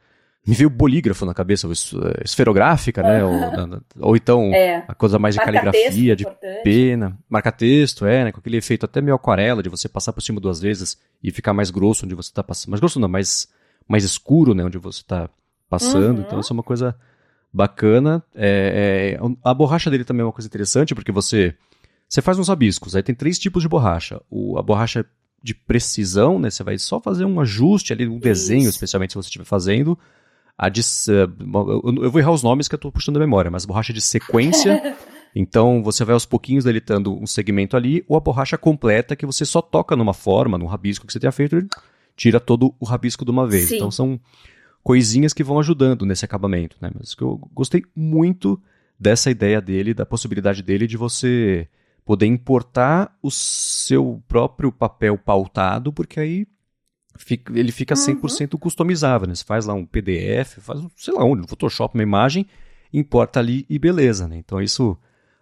[0.48, 3.24] Me veio bolígrafo na cabeça, é, esferográfica, né?
[3.24, 3.34] Ou,
[4.00, 4.84] ou então é.
[4.88, 6.64] a coisa mais de marca caligrafia, de importante.
[6.64, 7.18] pena.
[7.30, 8.32] Marca-texto, é, né?
[8.32, 11.54] Com aquele efeito até meio aquarela, de você passar por cima duas vezes e ficar
[11.54, 12.72] mais grosso onde você está passando.
[12.72, 13.48] Mais grosso não, mais,
[13.88, 14.64] mais escuro, né?
[14.64, 15.30] Onde você está
[15.70, 16.20] passando.
[16.20, 16.24] Uhum.
[16.26, 16.96] Então, isso é uma coisa
[17.52, 18.24] bacana.
[18.34, 21.56] É, é, a borracha dele também é uma coisa interessante, porque você,
[22.08, 22.96] você faz uns rabiscos.
[22.96, 24.22] Aí tem três tipos de borracha.
[24.30, 25.06] O, a borracha
[25.42, 26.50] de precisão, né?
[26.50, 28.72] Você vai só fazer um ajuste ali, um desenho, Isso.
[28.72, 29.98] especialmente se você estiver fazendo.
[30.58, 33.66] A de, uh, eu vou errar os nomes que eu estou puxando da memória, mas
[33.66, 34.98] borracha de sequência.
[35.34, 39.46] então você vai aos pouquinhos deletando um segmento ali, ou a borracha completa que você
[39.46, 41.66] só toca numa forma, num rabisco que você tenha feito,
[42.18, 43.70] tira todo o rabisco de uma vez.
[43.70, 43.78] Sim.
[43.78, 44.20] Então são
[44.90, 46.90] coisinhas que vão ajudando nesse acabamento, né?
[46.98, 48.60] Mas que eu gostei muito
[49.00, 51.68] dessa ideia dele, da possibilidade dele de você
[52.04, 56.48] poder importar o seu próprio papel pautado, porque aí
[57.16, 58.60] fica, ele fica 100% uhum.
[58.60, 59.36] customizável, né?
[59.36, 62.48] Você faz lá um PDF, faz, sei lá onde, no Photoshop, uma imagem,
[62.92, 64.38] importa ali e beleza, né?
[64.38, 64.98] Então isso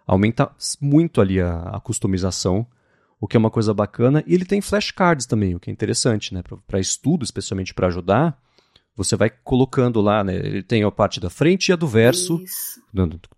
[0.06, 2.66] aumenta muito ali a, a customização,
[3.18, 4.22] o que é uma coisa bacana.
[4.26, 6.42] E ele tem flashcards também, o que é interessante, né?
[6.66, 8.38] Para estudo, especialmente para ajudar,
[8.98, 10.34] você vai colocando lá, né?
[10.34, 12.42] Ele tem a parte da frente e a do verso.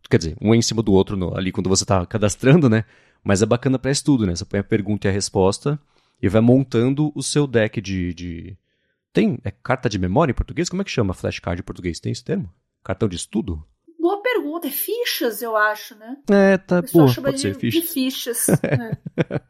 [0.08, 2.86] Quer dizer, um em cima do outro no, ali quando você está cadastrando, né?
[3.22, 4.34] Mas é bacana para estudo, né?
[4.34, 5.78] Você põe a pergunta e a resposta
[6.20, 8.14] e vai montando o seu deck de.
[8.14, 8.56] de...
[9.12, 10.70] Tem é carta de memória em português?
[10.70, 12.00] Como é que chama flashcard em português?
[12.00, 12.50] Tem esse termo?
[12.82, 13.62] Cartão de estudo?
[14.00, 14.66] Boa pergunta.
[14.66, 16.16] É fichas, eu acho, né?
[16.30, 16.82] É, tá.
[16.82, 17.82] Pô, pode de, ser fichas.
[17.82, 18.46] De fichas.
[18.64, 18.92] né?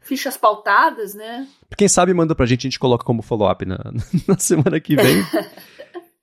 [0.01, 1.47] Fichas pautadas, né?
[1.77, 3.79] Quem sabe manda pra gente, a gente coloca como follow-up na,
[4.27, 5.23] na semana que vem.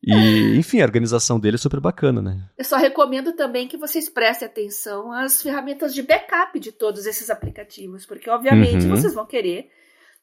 [0.08, 2.48] E, enfim, a organização dele é super bacana, né?
[2.56, 7.28] Eu só recomendo também que vocês prestem atenção às ferramentas de backup de todos esses
[7.28, 8.90] aplicativos, porque obviamente uhum.
[8.90, 9.70] vocês vão querer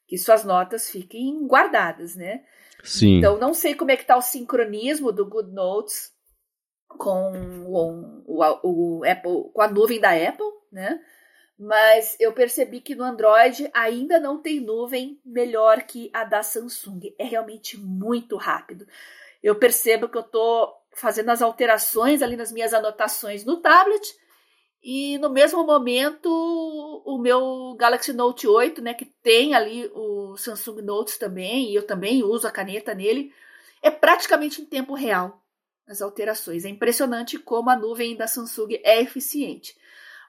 [0.08, 2.42] que suas notas fiquem guardadas, né?
[2.84, 3.20] Sim.
[3.20, 6.12] Então não sei como é que tá o sincronismo do GoodNotes
[6.98, 7.32] com
[7.68, 11.00] o, o, o Apple, com a nuvem da Apple, né?
[11.58, 17.14] Mas eu percebi que no Android ainda não tem nuvem melhor que a da Samsung.
[17.18, 18.86] É realmente muito rápido
[19.46, 24.16] eu percebo que eu estou fazendo as alterações ali nas minhas anotações no tablet
[24.82, 26.28] e no mesmo momento
[27.06, 31.86] o meu Galaxy Note 8, né, que tem ali o Samsung Notes também, e eu
[31.86, 33.32] também uso a caneta nele,
[33.84, 35.40] é praticamente em tempo real
[35.88, 36.66] as alterações.
[36.66, 39.76] É impressionante como a nuvem da Samsung é eficiente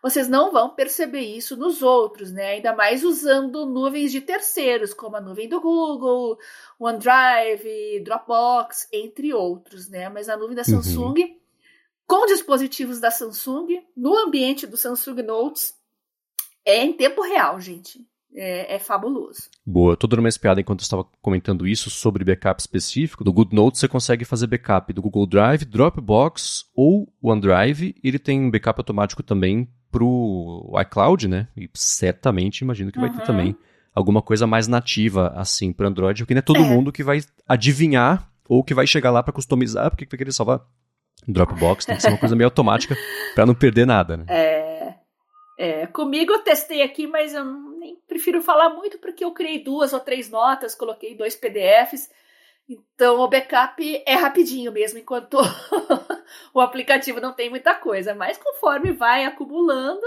[0.08, 2.50] vocês não vão perceber isso nos outros, né?
[2.50, 6.38] Ainda mais usando nuvens de terceiros, como a nuvem do Google,
[6.78, 10.08] OneDrive, Dropbox, entre outros, né?
[10.08, 10.80] Mas a nuvem da uhum.
[10.80, 11.36] Samsung, uhum.
[12.06, 15.74] com dispositivos da Samsung, no ambiente do Samsung Notes,
[16.64, 18.06] é em tempo real, gente.
[18.36, 19.48] é, é, fabuloso.
[19.64, 23.24] Boa, eu tô dando uma espiada enquanto eu estava comentando isso sobre backup específico.
[23.24, 27.94] Do GoodNotes você consegue fazer backup do Google Drive, Dropbox ou OneDrive.
[28.04, 31.48] Ele tem backup automático também pro iCloud, né?
[31.56, 33.24] E certamente imagino que vai ter uhum.
[33.24, 33.56] também
[33.94, 36.62] alguma coisa mais nativa assim para Android, porque não é todo é.
[36.62, 40.60] mundo que vai adivinhar ou que vai chegar lá para customizar, porque vai querer salvar
[41.26, 42.94] Dropbox, tem que ser uma coisa meio automática
[43.34, 44.26] para não perder nada, né?
[44.28, 44.94] É,
[45.58, 47.42] é, comigo eu testei aqui, mas eu
[47.78, 52.10] nem prefiro falar muito porque eu criei duas ou três notas, coloquei dois PDFs,
[52.68, 55.38] então o backup é rapidinho mesmo, enquanto
[56.52, 60.02] o aplicativo não tem muita coisa, mas conforme vai acumulando,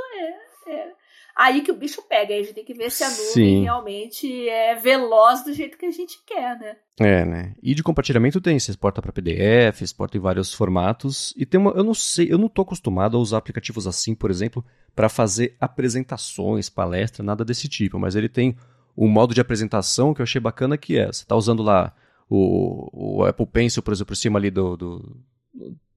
[0.68, 0.94] é, é
[1.40, 2.34] aí que o bicho pega.
[2.34, 3.64] Aí a gente tem que ver se a nuvem Sim.
[3.64, 6.76] realmente é veloz do jeito que a gente quer, né?
[7.00, 7.56] É, né?
[7.64, 11.34] E de compartilhamento tem, você exporta para PDF, exporta em vários formatos.
[11.38, 14.30] E tem uma, eu não sei, eu não tô acostumado a usar aplicativos assim, por
[14.30, 18.58] exemplo, para fazer apresentações, palestra, nada desse tipo, mas ele tem
[18.98, 21.94] um modo de apresentação que eu achei bacana que é, você tá usando lá
[22.30, 25.18] o, o Apple Pencil, por exemplo, por cima ali do, do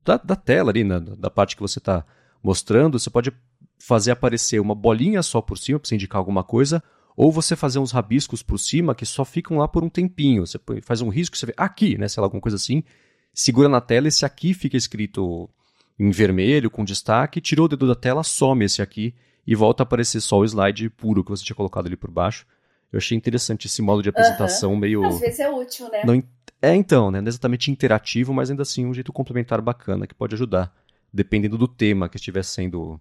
[0.05, 2.05] da, da, tela ali, na, da parte que você está
[2.43, 3.33] mostrando, você pode
[3.79, 6.83] fazer aparecer uma bolinha só por cima para você indicar alguma coisa,
[7.17, 10.47] ou você fazer uns rabiscos por cima que só ficam lá por um tempinho.
[10.47, 12.83] Você faz um risco, você vê aqui, né, sei lá, alguma coisa assim,
[13.35, 15.49] segura na tela, esse aqui fica escrito
[15.99, 19.15] em vermelho, com destaque, tirou o dedo da tela, some esse aqui
[19.47, 22.47] e volta a aparecer só o slide puro que você tinha colocado ali por baixo.
[22.93, 24.77] Eu achei interessante esse modo de apresentação uhum.
[24.77, 25.05] meio.
[25.05, 26.03] Às vezes é útil, né?
[26.05, 26.23] Não...
[26.61, 27.21] É, então, né?
[27.21, 30.73] Não é exatamente interativo, mas ainda assim um jeito complementar bacana que pode ajudar,
[31.13, 33.01] dependendo do tema que estiver sendo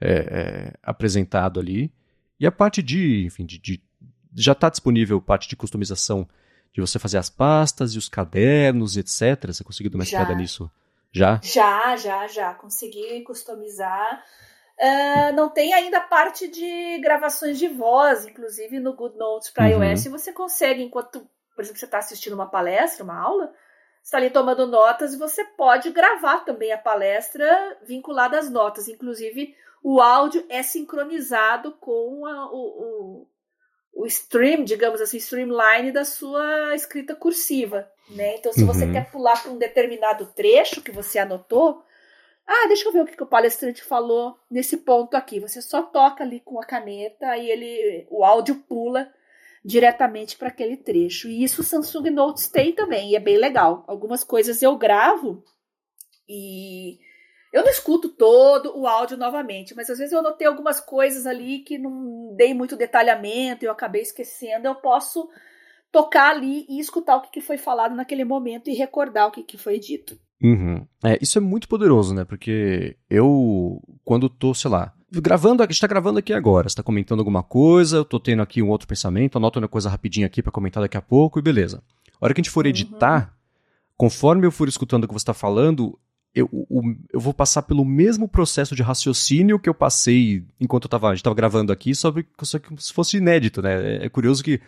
[0.00, 1.92] é, é, apresentado ali.
[2.38, 3.82] E a parte de, enfim, de, de
[4.34, 6.28] já está disponível parte de customização
[6.72, 9.46] de você fazer as pastas e os cadernos, etc.
[9.48, 10.70] Você conseguiu dar uma espiada nisso?
[11.12, 11.40] Já?
[11.42, 12.54] Já, já, já.
[12.54, 14.22] Consegui customizar.
[14.80, 19.84] Uh, não tem ainda a parte de gravações de voz, inclusive no GoodNotes para uhum.
[19.84, 21.20] iOS você consegue, enquanto,
[21.54, 23.52] por exemplo, você está assistindo uma palestra, uma aula,
[24.02, 28.88] está ali tomando notas e você pode gravar também a palestra vinculada às notas.
[28.88, 33.26] Inclusive, o áudio é sincronizado com a, o, o,
[34.02, 37.86] o, stream, digamos assim, streamline da sua escrita cursiva.
[38.08, 38.36] Né?
[38.36, 38.66] Então, se uhum.
[38.66, 41.84] você quer pular para um determinado trecho que você anotou,
[42.52, 45.38] ah, deixa eu ver o que, que o palestrante falou nesse ponto aqui.
[45.38, 49.08] Você só toca ali com a caneta e ele, o áudio pula
[49.64, 51.28] diretamente para aquele trecho.
[51.28, 53.84] E isso o Samsung Notes tem também, e é bem legal.
[53.86, 55.44] Algumas coisas eu gravo
[56.28, 56.98] e
[57.52, 61.60] eu não escuto todo o áudio novamente, mas às vezes eu notei algumas coisas ali
[61.60, 64.66] que não dei muito detalhamento e eu acabei esquecendo.
[64.66, 65.30] Eu posso
[65.92, 69.78] tocar ali e escutar o que foi falado naquele momento e recordar o que foi
[69.78, 70.18] dito.
[70.42, 70.86] Uhum.
[71.04, 72.24] É, isso é muito poderoso, né?
[72.24, 76.82] Porque eu, quando tô, sei lá, gravando, a gente tá gravando aqui agora, você tá
[76.82, 80.42] comentando alguma coisa, eu tô tendo aqui um outro pensamento, anoto uma coisa rapidinho aqui
[80.42, 81.82] para comentar daqui a pouco e beleza.
[82.20, 82.70] A hora que a gente for uhum.
[82.70, 83.28] editar, uhum.
[83.96, 85.98] conforme eu for escutando o que você tá falando,
[86.34, 86.48] eu,
[87.12, 91.10] eu vou passar pelo mesmo processo de raciocínio que eu passei enquanto eu tava, a
[91.10, 93.96] gente estava gravando aqui, só que, só que se fosse inédito, né?
[93.96, 94.60] É, é curioso que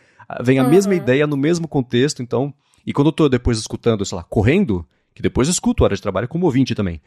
[0.42, 0.70] vem a uhum.
[0.70, 2.52] mesma ideia no mesmo contexto, então.
[2.84, 4.84] E quando eu tô depois escutando, sei lá, correndo,
[5.14, 7.00] que depois eu escuto hora de trabalho como ouvinte também.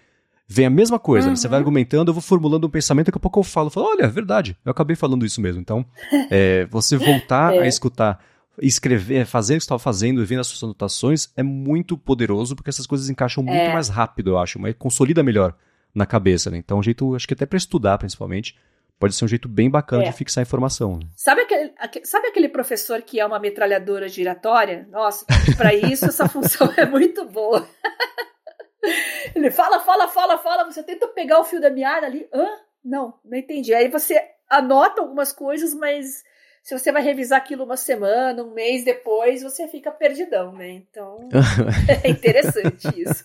[0.48, 1.36] Vem a mesma coisa, uhum.
[1.36, 1.62] você vai uhum.
[1.62, 4.56] argumentando, eu vou formulando um pensamento, daqui a pouco eu falo, falo olha, é verdade,
[4.64, 5.60] eu acabei falando isso mesmo.
[5.60, 5.86] Então,
[6.30, 7.62] é, você voltar é.
[7.62, 8.24] a escutar
[8.62, 12.56] escrever, fazer o que você estava fazendo e vendo as suas anotações é muito poderoso,
[12.56, 13.74] porque essas coisas encaixam muito é.
[13.74, 15.56] mais rápido, eu acho, mas consolida melhor
[15.94, 16.58] na cabeça, né?
[16.58, 18.56] Então, um jeito, acho que até para estudar, principalmente,
[19.00, 20.10] pode ser um jeito bem bacana é.
[20.10, 20.98] de fixar a informação.
[20.98, 21.08] Né?
[21.16, 21.74] Sabe, aquele,
[22.04, 24.88] sabe aquele professor que é uma metralhadora giratória?
[24.90, 25.26] Nossa,
[25.58, 27.68] para isso essa função é muito boa.
[29.36, 32.48] Ele fala, fala, fala, fala, você tenta pegar o fio da meada ali, hã?
[32.84, 33.74] Não, não entendi.
[33.74, 36.24] Aí você anota algumas coisas, mas
[36.66, 40.70] se você vai revisar aquilo uma semana, um mês depois, você fica perdidão, né?
[40.70, 41.30] Então,
[42.04, 43.24] é interessante isso.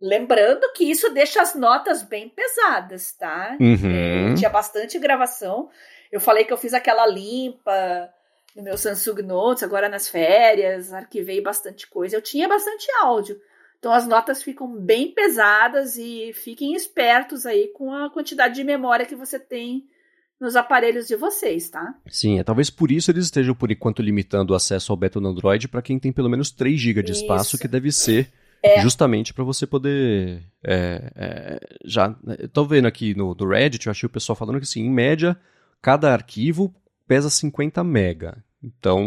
[0.00, 3.56] Lembrando que isso deixa as notas bem pesadas, tá?
[3.60, 4.34] Uhum.
[4.36, 5.68] Tinha bastante gravação.
[6.10, 8.08] Eu falei que eu fiz aquela limpa
[8.54, 12.16] no meu Samsung Notes agora nas férias, arquivei bastante coisa.
[12.16, 13.40] Eu tinha bastante áudio.
[13.78, 19.06] Então as notas ficam bem pesadas e fiquem espertos aí com a quantidade de memória
[19.06, 19.84] que você tem
[20.40, 21.94] nos aparelhos de vocês, tá?
[22.08, 25.28] Sim, é talvez por isso eles estejam por enquanto limitando o acesso ao beta no
[25.28, 27.58] Android para quem tem pelo menos 3 GB de espaço, isso.
[27.58, 28.32] que deve ser
[28.62, 28.80] é.
[28.80, 32.14] justamente para você poder é, é, já.
[32.40, 35.36] Estou vendo aqui no, no Reddit, eu achei o pessoal falando que assim, em média,
[35.80, 36.74] cada arquivo
[37.06, 38.42] pesa 50 mega.
[38.62, 39.00] Então,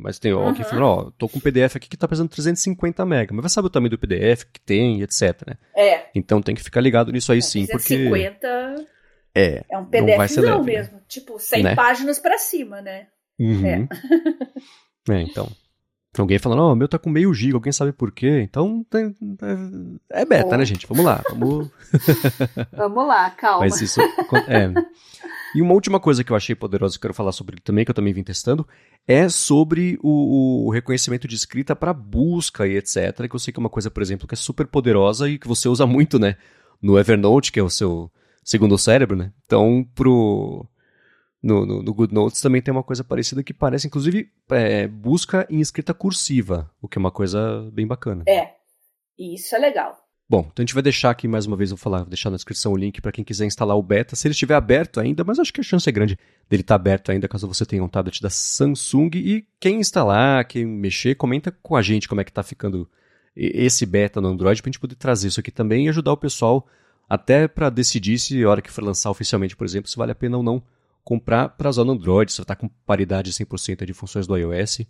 [0.00, 0.46] mas tem uhum.
[0.46, 3.50] alguém falando, ó, tô com um PDF aqui que tá pesando 350 mega, mas vai
[3.50, 5.54] saber o tamanho do PDF que tem, etc, né?
[5.76, 6.04] É.
[6.14, 8.38] Então tem que ficar ligado nisso aí é, sim, 350...
[8.38, 8.88] porque
[9.34, 9.64] É.
[9.68, 10.72] É um PDF não, né?
[10.72, 10.94] mesmo.
[10.94, 11.02] Né?
[11.08, 11.74] Tipo, 100 né?
[11.74, 13.08] páginas para cima, né?
[13.40, 13.66] Uhum.
[13.66, 13.88] É.
[15.10, 15.50] é, então.
[16.18, 18.42] Alguém falando, ó, oh, meu tá com meio giga, alguém sabe por quê?
[18.42, 19.14] Então, tem,
[20.10, 20.58] é, é beta, oh.
[20.58, 20.86] né, gente?
[20.86, 21.70] Vamos lá, vamos...
[22.76, 23.60] vamos lá, calma.
[23.60, 23.98] Mas isso,
[24.46, 24.72] é...
[25.54, 27.90] E uma última coisa que eu achei poderosa que eu quero falar sobre também, que
[27.90, 28.66] eu também vim testando,
[29.06, 33.28] é sobre o, o reconhecimento de escrita para busca e etc.
[33.28, 35.46] Que eu sei que é uma coisa, por exemplo, que é super poderosa e que
[35.46, 36.36] você usa muito, né?
[36.80, 38.10] No Evernote, que é o seu
[38.42, 39.30] segundo cérebro, né?
[39.44, 40.66] Então, pro
[41.42, 45.60] no, no, no GoodNotes também tem uma coisa parecida que parece, inclusive, é, busca em
[45.60, 48.22] escrita cursiva, o que é uma coisa bem bacana.
[48.28, 48.52] É,
[49.18, 49.96] isso é legal.
[50.28, 52.36] Bom, então a gente vai deixar aqui mais uma vez, vou falar, vou deixar na
[52.36, 55.38] descrição o link para quem quiser instalar o beta, se ele estiver aberto ainda, mas
[55.38, 56.16] acho que a chance é grande
[56.48, 59.10] dele estar tá aberto ainda, caso você tenha um tablet da Samsung.
[59.14, 62.88] E quem instalar, quem mexer, comenta com a gente como é que está ficando
[63.34, 66.16] esse beta no Android, para a gente poder trazer isso aqui também e ajudar o
[66.16, 66.66] pessoal
[67.08, 70.14] até para decidir se a hora que for lançar oficialmente, por exemplo, se vale a
[70.14, 70.62] pena ou não
[71.04, 74.80] comprar para usar no Android, se está com paridade 100% de funções do iOS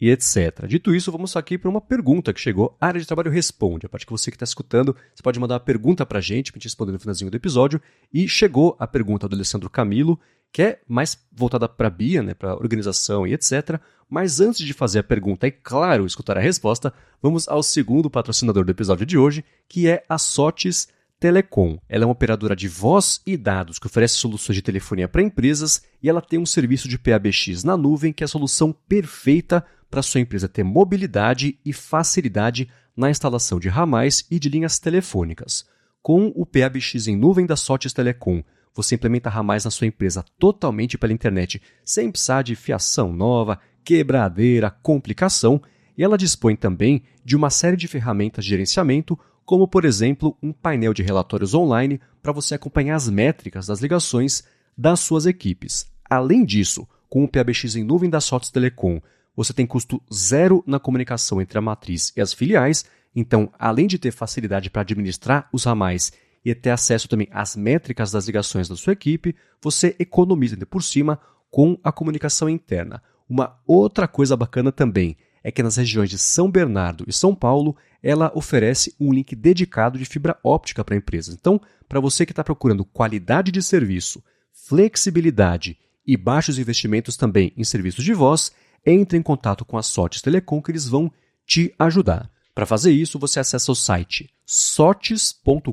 [0.00, 0.66] e etc.
[0.66, 2.76] Dito isso, vamos aqui para uma pergunta que chegou.
[2.80, 3.86] A área de trabalho responde.
[3.86, 6.52] A parte que você que está escutando, você pode mandar uma pergunta para a gente,
[6.52, 7.80] para a gente responder no finalzinho do episódio.
[8.12, 10.20] E chegou a pergunta do Alessandro Camilo,
[10.52, 13.80] que é mais voltada para a Bia, né, para organização e etc.
[14.08, 16.92] Mas antes de fazer a pergunta e, claro, escutar a resposta,
[17.22, 20.88] vamos ao segundo patrocinador do episódio de hoje, que é a Sotes
[21.26, 21.76] Telecom.
[21.88, 25.82] Ela é uma operadora de voz e dados que oferece soluções de telefonia para empresas
[26.00, 30.02] e ela tem um serviço de PABX na nuvem que é a solução perfeita para
[30.02, 35.66] sua empresa ter mobilidade e facilidade na instalação de ramais e de linhas telefônicas.
[36.00, 40.96] Com o PABX em nuvem da Sotes Telecom, você implementa ramais na sua empresa totalmente
[40.96, 45.60] pela internet, sem precisar de fiação nova, quebradeira, complicação,
[45.98, 50.52] e ela dispõe também de uma série de ferramentas de gerenciamento como por exemplo um
[50.52, 54.42] painel de relatórios online para você acompanhar as métricas das ligações
[54.76, 55.90] das suas equipes.
[56.10, 59.00] Além disso, com o PABX em nuvem da Sotes Telecom,
[59.34, 62.84] você tem custo zero na comunicação entre a matriz e as filiais,
[63.14, 66.12] então, além de ter facilidade para administrar os ramais
[66.44, 70.82] e ter acesso também às métricas das ligações da sua equipe, você economiza ainda por
[70.82, 71.20] cima
[71.50, 73.02] com a comunicação interna.
[73.28, 75.16] Uma outra coisa bacana também
[75.46, 79.96] é que nas regiões de São Bernardo e São Paulo, ela oferece um link dedicado
[79.96, 81.36] de fibra óptica para empresas.
[81.36, 84.20] Então, para você que está procurando qualidade de serviço,
[84.52, 88.50] flexibilidade e baixos investimentos também em serviços de voz,
[88.84, 91.12] entre em contato com a Sotes Telecom que eles vão
[91.46, 92.28] te ajudar.
[92.52, 95.70] Para fazer isso, você acessa o site sotes.com.br,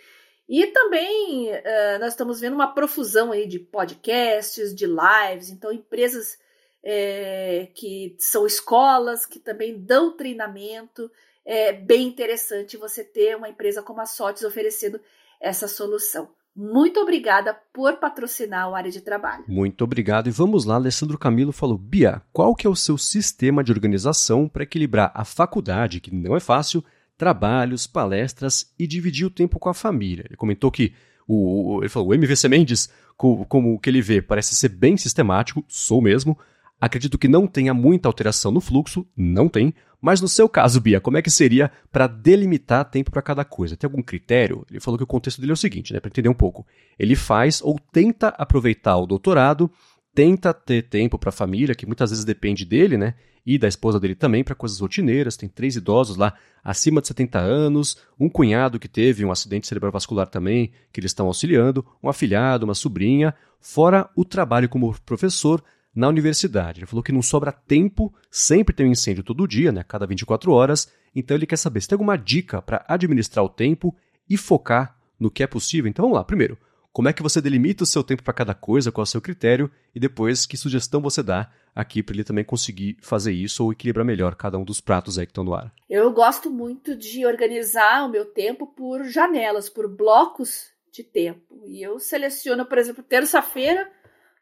[0.48, 6.38] E também uh, nós estamos vendo uma profusão aí de podcasts, de lives, então empresas
[6.82, 11.10] é, que são escolas que também dão treinamento.
[11.44, 15.00] É bem interessante você ter uma empresa como a Sotes oferecendo
[15.40, 16.34] essa solução.
[16.60, 19.44] Muito obrigada por patrocinar o área de trabalho.
[19.48, 20.28] Muito obrigado.
[20.28, 24.46] E vamos lá, Alessandro Camilo falou: Bia, qual que é o seu sistema de organização
[24.46, 26.84] para equilibrar a faculdade, que não é fácil,
[27.16, 30.26] trabalhos, palestras e dividir o tempo com a família?
[30.28, 30.92] Ele comentou que
[31.26, 35.64] o, ele falou, o MVC Mendes, como o que ele vê, parece ser bem sistemático,
[35.66, 36.38] sou mesmo.
[36.78, 41.00] Acredito que não tenha muita alteração no fluxo, não tem, mas no seu caso, Bia,
[41.00, 43.76] como é que seria para delimitar tempo para cada coisa?
[43.76, 44.64] Tem algum critério?
[44.70, 46.66] Ele falou que o contexto dele é o seguinte, né, para entender um pouco.
[46.98, 49.70] Ele faz ou tenta aproveitar o doutorado,
[50.14, 53.98] tenta ter tempo para a família, que muitas vezes depende dele, né, e da esposa
[53.98, 55.36] dele também para coisas rotineiras.
[55.36, 60.28] Tem três idosos lá acima de 70 anos, um cunhado que teve um acidente cerebrovascular
[60.28, 65.62] também, que eles estão auxiliando, um afilhado, uma sobrinha, fora o trabalho como professor
[65.94, 66.80] na universidade.
[66.80, 70.52] Ele falou que não sobra tempo, sempre tem um incêndio todo dia, né, cada 24
[70.52, 73.94] horas, então ele quer saber se tem alguma dica para administrar o tempo
[74.28, 75.88] e focar no que é possível.
[75.88, 76.56] Então vamos lá, primeiro,
[76.92, 79.20] como é que você delimita o seu tempo para cada coisa, qual é o seu
[79.20, 83.72] critério, e depois que sugestão você dá aqui para ele também conseguir fazer isso ou
[83.72, 85.72] equilibrar melhor cada um dos pratos aí que estão no ar.
[85.88, 91.62] Eu gosto muito de organizar o meu tempo por janelas, por blocos de tempo.
[91.66, 93.88] E eu seleciono, por exemplo, terça-feira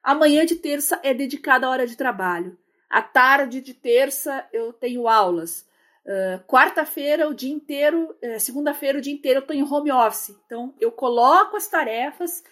[0.03, 2.59] a manhã de terça é dedicada à hora de trabalho.
[2.89, 5.67] À tarde de terça eu tenho aulas.
[6.07, 10.35] Uh, Quarta-feira, o dia inteiro, uh, segunda-feira, o dia inteiro eu estou em home office.
[10.47, 12.43] Então, eu coloco as tarefas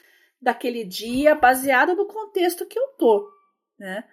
[0.40, 3.30] daquele dia baseada no contexto que eu tô,
[3.78, 4.04] né?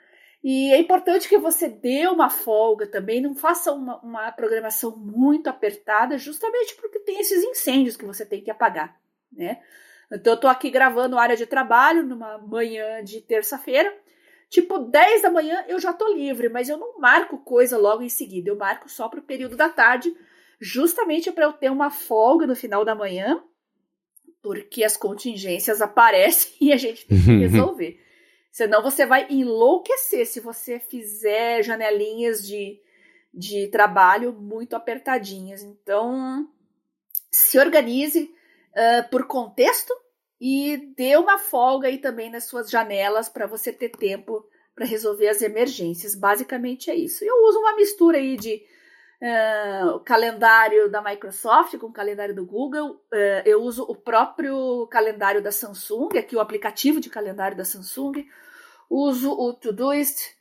[0.44, 5.48] E é importante que você dê uma folga também, não faça uma, uma programação muito
[5.48, 9.00] apertada, justamente porque tem esses incêndios que você tem que apagar,
[9.32, 9.62] né?
[10.14, 13.92] Então, eu tô aqui gravando área de trabalho numa manhã de terça-feira.
[14.48, 18.10] Tipo, 10 da manhã eu já tô livre, mas eu não marco coisa logo em
[18.10, 18.50] seguida.
[18.50, 20.16] Eu marco só pro período da tarde,
[20.62, 23.44] justamente para eu ter uma folga no final da manhã,
[24.44, 28.00] porque as contingências aparecem e a gente tem que resolver.
[28.52, 32.80] Senão você vai enlouquecer se você fizer janelinhas de,
[33.34, 35.64] de trabalho muito apertadinhas.
[35.64, 36.48] Então,
[37.32, 38.32] se organize
[38.76, 39.92] uh, por contexto
[40.46, 45.30] e dê uma folga aí também nas suas janelas para você ter tempo para resolver
[45.30, 46.16] as emergências.
[46.16, 47.24] Basicamente é isso.
[47.24, 48.62] Eu uso uma mistura aí de
[49.22, 52.96] uh, calendário da Microsoft com o calendário do Google.
[53.10, 58.26] Uh, eu uso o próprio calendário da Samsung, aqui o aplicativo de calendário da Samsung.
[58.90, 60.36] Uso o Todoist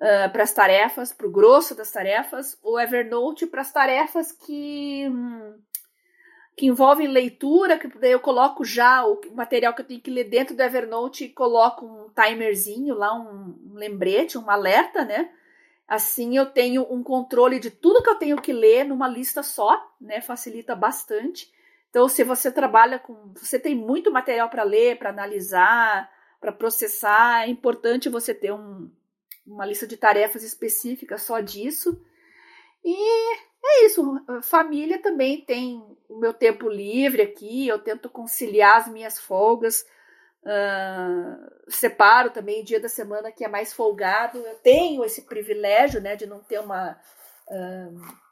[0.00, 2.58] uh, para as tarefas, para o grosso das tarefas.
[2.60, 5.54] O Evernote para as tarefas que hum,
[6.56, 10.24] que envolvem leitura, que daí eu coloco já o material que eu tenho que ler
[10.24, 15.30] dentro do Evernote e coloco um timerzinho lá, um, lembrete, um alerta, né?
[15.86, 19.92] Assim eu tenho um controle de tudo que eu tenho que ler numa lista só,
[20.00, 20.20] né?
[20.20, 21.52] Facilita bastante.
[21.90, 23.32] Então, se você trabalha com.
[23.36, 28.90] Você tem muito material para ler, para analisar, para processar, é importante você ter um,
[29.46, 32.00] uma lista de tarefas específica só disso.
[32.84, 33.36] E
[33.66, 34.20] é isso.
[34.42, 37.66] Família também tem o meu tempo livre aqui.
[37.66, 39.86] Eu tento conciliar as minhas folgas.
[40.42, 44.38] Uh, separo também dia da semana que é mais folgado.
[44.38, 46.98] Eu tenho esse privilégio, né, de não ter uma
[47.48, 48.24] uh,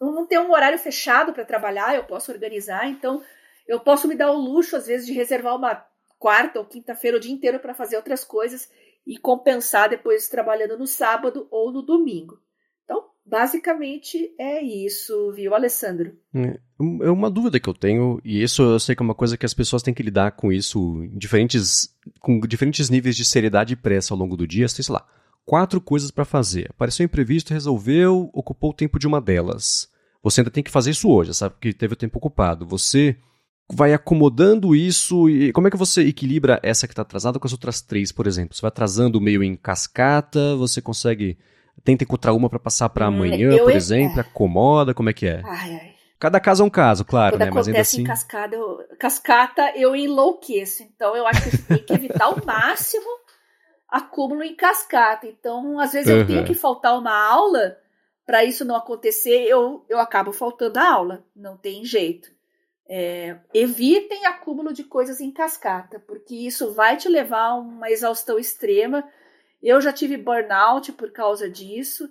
[0.00, 1.94] não ter um horário fechado para trabalhar.
[1.94, 2.88] Eu posso organizar.
[2.88, 3.22] Então,
[3.68, 5.86] eu posso me dar o luxo às vezes de reservar uma
[6.18, 8.70] quarta ou quinta-feira o dia inteiro para fazer outras coisas
[9.06, 12.40] e compensar depois trabalhando no sábado ou no domingo.
[13.32, 16.12] Basicamente é isso, viu, Alessandro?
[16.34, 19.38] É, é uma dúvida que eu tenho, e isso eu sei que é uma coisa
[19.38, 21.88] que as pessoas têm que lidar com isso diferentes,
[22.20, 24.68] com diferentes níveis de seriedade e pressa ao longo do dia.
[24.68, 25.06] Sei lá,
[25.46, 26.66] quatro coisas para fazer.
[26.68, 29.88] Apareceu imprevisto, resolveu, ocupou o tempo de uma delas.
[30.22, 31.54] Você ainda tem que fazer isso hoje, sabe?
[31.54, 32.66] Porque teve o tempo ocupado.
[32.66, 33.16] Você
[33.72, 37.52] vai acomodando isso e como é que você equilibra essa que está atrasada com as
[37.52, 38.54] outras três, por exemplo?
[38.54, 41.38] Você vai atrasando meio em cascata, você consegue
[41.84, 45.42] tenta encontrar uma para passar para hum, amanhã, por exemplo, acomoda, como é que é?
[45.44, 45.92] Ai, ai.
[46.22, 47.50] Cada caso é um caso, claro, Quando né?
[47.52, 48.02] Mas ainda assim.
[48.02, 50.84] Em cascada, eu, cascata, eu enlouqueço.
[50.84, 53.10] Então, eu acho que você tem que evitar ao máximo
[53.88, 55.26] acúmulo em cascata.
[55.26, 56.26] Então, às vezes, eu uhum.
[56.26, 57.76] tenho que faltar uma aula
[58.24, 61.24] para isso não acontecer, eu, eu acabo faltando a aula.
[61.34, 62.30] Não tem jeito.
[62.88, 68.38] É, evitem acúmulo de coisas em cascata, porque isso vai te levar a uma exaustão
[68.38, 69.02] extrema
[69.62, 72.08] eu já tive burnout por causa disso.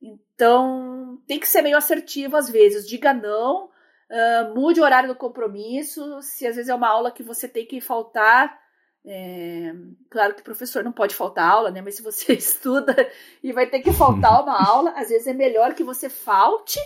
[0.00, 2.88] Então, tem que ser meio assertivo às vezes.
[2.88, 6.20] Diga não, uh, mude o horário do compromisso.
[6.22, 8.58] Se às vezes é uma aula que você tem que faltar,
[9.06, 9.74] é,
[10.08, 11.82] claro que o professor não pode faltar aula, né?
[11.82, 12.94] Mas se você estuda
[13.42, 16.78] e vai ter que faltar uma aula, às vezes é melhor que você falte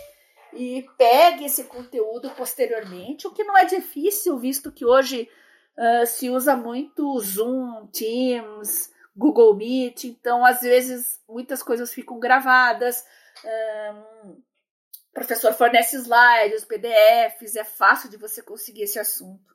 [0.53, 5.29] e pegue esse conteúdo posteriormente, o que não é difícil, visto que hoje
[5.77, 13.03] uh, se usa muito Zoom, Teams, Google Meet, então às vezes muitas coisas ficam gravadas.
[13.43, 19.53] Um, o professor fornece slides, PDFs, é fácil de você conseguir esse assunto.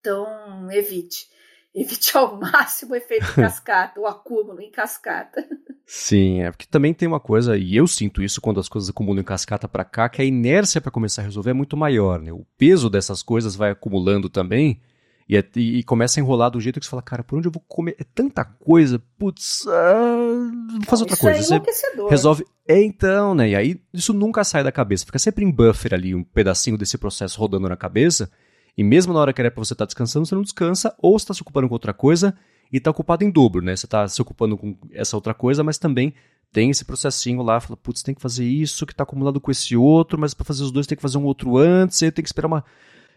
[0.00, 1.30] Então, evite.
[1.74, 5.42] Evite ao máximo o efeito cascata, o acúmulo em cascata.
[5.86, 9.22] Sim, é porque também tem uma coisa, e eu sinto isso quando as coisas acumulam
[9.22, 12.30] em cascata para cá, que a inércia para começar a resolver é muito maior, né?
[12.30, 14.82] O peso dessas coisas vai acumulando também,
[15.28, 17.52] e, é, e, começa a enrolar do jeito que você fala, cara, por onde eu
[17.52, 17.96] vou comer?
[17.98, 21.56] É tanta coisa, putz, ah, vou fazer outra coisa.
[21.56, 22.44] É você resolve.
[22.66, 23.50] É então, né?
[23.50, 26.98] E aí isso nunca sai da cabeça, fica sempre em buffer ali, um pedacinho desse
[26.98, 28.30] processo rodando na cabeça.
[28.76, 31.18] E mesmo na hora que era pra você estar tá descansando, você não descansa, ou
[31.18, 32.36] você está se ocupando com outra coisa
[32.72, 33.76] e está ocupado em dobro, né?
[33.76, 36.14] Você está se ocupando com essa outra coisa, mas também
[36.50, 39.76] tem esse processinho lá, fala, putz, tem que fazer isso que está acumulado com esse
[39.76, 42.28] outro, mas para fazer os dois tem que fazer um outro antes, aí tem que
[42.28, 42.64] esperar uma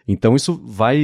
[0.07, 0.97] então isso vai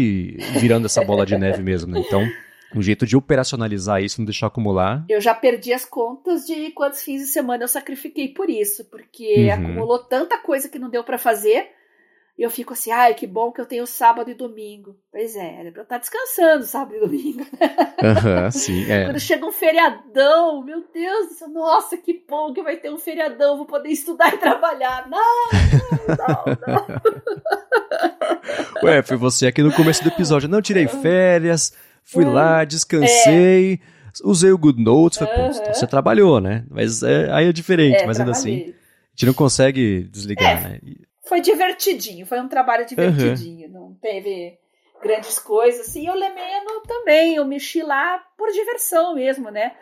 [0.59, 1.99] virando essa bola de neve mesmo, né?
[2.05, 2.27] Então,
[2.75, 5.03] um jeito de operacionalizar isso, não deixar acumular.
[5.09, 9.45] Eu já perdi as contas de quantos fins de semana eu sacrifiquei por isso, porque
[9.45, 9.53] uhum.
[9.53, 11.69] acumulou tanta coisa que não deu para fazer.
[12.41, 14.97] E eu fico assim, ai, que bom que eu tenho sábado e domingo.
[15.11, 17.43] Pois é, era pra eu estar descansando sábado e domingo.
[17.43, 19.05] Uhum, sim, é.
[19.05, 22.97] Quando chega um feriadão, meu Deus do céu, nossa, que bom que vai ter um
[22.97, 25.07] feriadão, vou poder estudar e trabalhar.
[25.07, 25.49] Não,
[26.07, 26.87] não, não.
[28.89, 30.49] Ué, foi você aqui no começo do episódio.
[30.49, 31.71] Não, tirei férias,
[32.03, 33.73] fui lá, descansei.
[33.73, 33.77] É.
[34.23, 36.65] Usei o Good Notes, foi, pô, você trabalhou, né?
[36.71, 40.69] Mas é, aí é diferente, é, mas ainda assim, a gente não consegue desligar, é.
[40.69, 40.79] né?
[41.31, 43.73] Foi divertidinho, foi um trabalho divertidinho, uhum.
[43.73, 44.59] não teve
[45.01, 45.95] grandes coisas.
[45.95, 49.73] E o Lemeno também, eu mexi lá por diversão mesmo, né?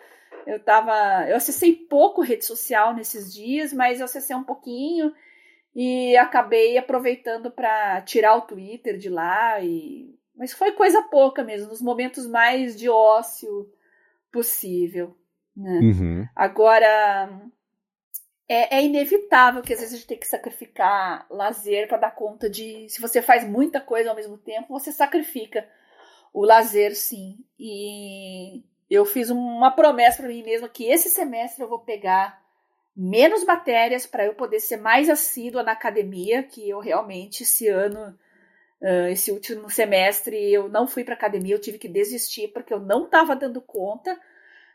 [0.45, 5.11] Eu tava, eu acessei pouco rede social nesses dias, mas eu acessei um pouquinho
[5.75, 11.69] e acabei aproveitando para tirar o Twitter de lá e mas foi coisa pouca mesmo,
[11.69, 13.67] nos momentos mais de ócio
[14.31, 15.17] possível.
[15.57, 15.79] Né?
[15.79, 16.27] Uhum.
[16.35, 17.41] Agora,
[18.49, 22.49] é, é, inevitável que às vezes a gente tem que sacrificar lazer para dar conta
[22.49, 22.89] de.
[22.89, 25.69] Se você faz muita coisa ao mesmo tempo, você sacrifica
[26.33, 27.37] o lazer, sim.
[27.59, 32.43] E eu fiz uma promessa para mim mesma que esse semestre eu vou pegar
[32.97, 38.17] menos matérias para eu poder ser mais assídua na academia, que eu realmente esse ano,
[39.09, 43.05] esse último semestre, eu não fui para academia, eu tive que desistir porque eu não
[43.05, 44.19] estava dando conta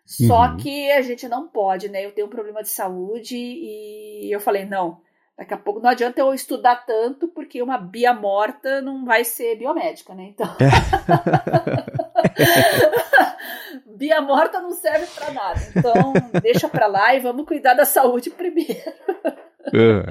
[0.04, 0.56] só uhum.
[0.58, 2.04] que a gente não pode, né?
[2.04, 5.00] Eu tenho um problema de saúde e eu falei, não,
[5.36, 9.56] daqui a pouco não adianta eu estudar tanto, porque uma bia morta não vai ser
[9.56, 10.24] biomédica, né?
[10.24, 10.46] Então.
[10.60, 10.70] É.
[13.96, 15.60] bia morta não serve para nada.
[15.74, 18.92] Então, deixa para lá e vamos cuidar da saúde primeiro.
[19.72, 20.02] Uhum.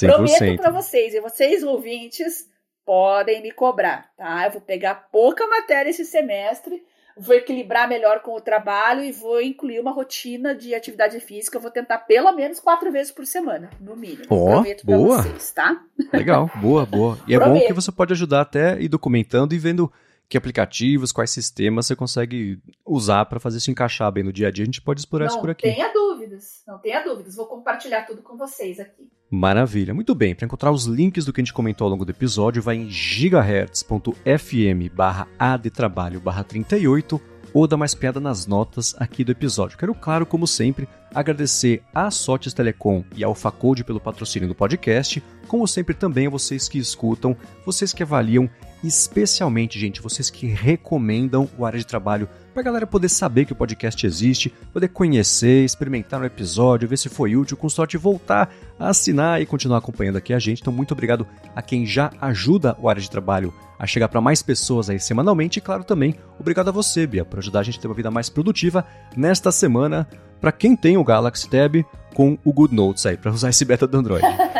[0.00, 2.48] Prometo para vocês, e vocês ouvintes
[2.86, 4.46] podem me cobrar, tá?
[4.46, 6.82] Eu vou pegar pouca matéria esse semestre
[7.18, 11.56] vou equilibrar melhor com o trabalho e vou incluir uma rotina de atividade física.
[11.56, 14.24] Eu vou tentar pelo menos quatro vezes por semana, no mínimo.
[14.30, 15.22] Ó, oh, boa.
[15.22, 15.82] Vocês, tá?
[16.12, 17.18] Legal, boa, boa.
[17.26, 17.60] E é Prometo.
[17.60, 19.92] bom que você pode ajudar até ir documentando e vendo
[20.28, 24.50] que aplicativos, quais sistemas você consegue usar para fazer isso encaixar bem no dia a
[24.50, 24.62] dia.
[24.62, 25.66] A gente pode explorar não isso por aqui.
[25.66, 27.34] Não tenha dúvidas, não tenha dúvidas.
[27.34, 29.08] Vou compartilhar tudo com vocês aqui.
[29.30, 29.94] Maravilha.
[29.94, 30.34] Muito bem.
[30.34, 32.90] Para encontrar os links do que a gente comentou ao longo do episódio, vai em
[32.90, 37.20] gigahertz.fm barra adtrabalho barra 38
[37.52, 39.78] ou dá mais piada nas notas aqui do episódio.
[39.78, 45.22] Quero, claro, como sempre, agradecer a Sotes Telecom e ao Facode pelo patrocínio do podcast,
[45.46, 48.48] como sempre também a vocês que escutam, vocês que avaliam
[48.82, 53.52] especialmente, gente, vocês que recomendam o área de trabalho para a galera poder saber que
[53.52, 58.52] o podcast existe, poder conhecer, experimentar um episódio, ver se foi útil, com sorte voltar
[58.78, 60.60] a assinar e continuar acompanhando aqui a gente.
[60.60, 64.42] Então, muito obrigado a quem já ajuda o área de trabalho a chegar para mais
[64.42, 67.82] pessoas aí semanalmente e, claro, também obrigado a você, Bia, por ajudar a gente a
[67.82, 68.84] ter uma vida mais produtiva
[69.16, 70.08] nesta semana
[70.40, 73.86] para quem tem o Galaxy Tab com o Good Notes aí, para usar esse beta
[73.86, 74.24] do Android.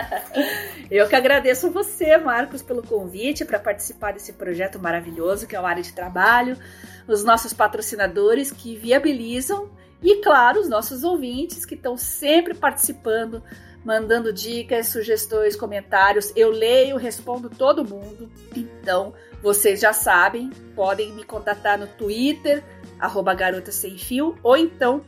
[0.90, 5.66] Eu que agradeço você, Marcos, pelo convite para participar desse projeto maravilhoso que é o
[5.66, 6.56] Área de Trabalho,
[7.06, 9.70] os nossos patrocinadores que viabilizam
[10.02, 13.42] e, claro, os nossos ouvintes que estão sempre participando,
[13.84, 16.32] mandando dicas, sugestões, comentários.
[16.34, 18.30] Eu leio, respondo todo mundo.
[18.56, 19.12] Então,
[19.42, 22.62] vocês já sabem, podem me contatar no Twitter,
[22.98, 25.04] arroba garota sem fio, ou então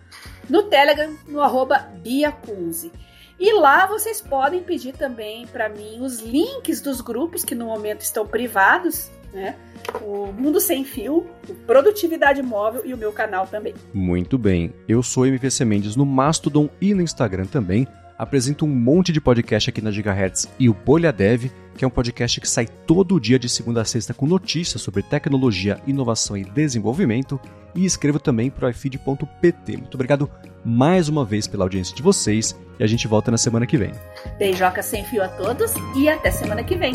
[0.49, 2.93] no Telegram, no arroba biacunze.
[3.41, 8.03] E lá vocês podem pedir também para mim os links dos grupos que no momento
[8.03, 9.57] estão privados, né?
[10.03, 11.27] O Mundo Sem Fio,
[11.67, 13.75] Produtividade Móvel e o meu canal também.
[13.95, 14.75] Muito bem.
[14.87, 17.89] Eu sou MVC Mendes no Mastodon e no Instagram também.
[18.19, 21.51] Apresento um monte de podcast aqui na Gigahertz e o Bolha Dev,
[21.81, 25.03] que é um podcast que sai todo dia de segunda a sexta com notícias sobre
[25.03, 27.41] tecnologia, inovação e desenvolvimento.
[27.75, 29.79] E escrevo também para o ifeed.pt.
[29.79, 30.31] Muito obrigado
[30.63, 33.93] mais uma vez pela audiência de vocês e a gente volta na semana que vem.
[34.39, 36.93] Beijoca sem fio a todos e até semana que vem.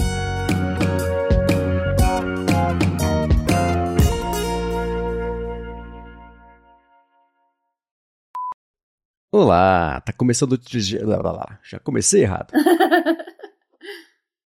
[9.32, 10.60] Olá, tá começando.
[11.64, 12.54] Já comecei errado.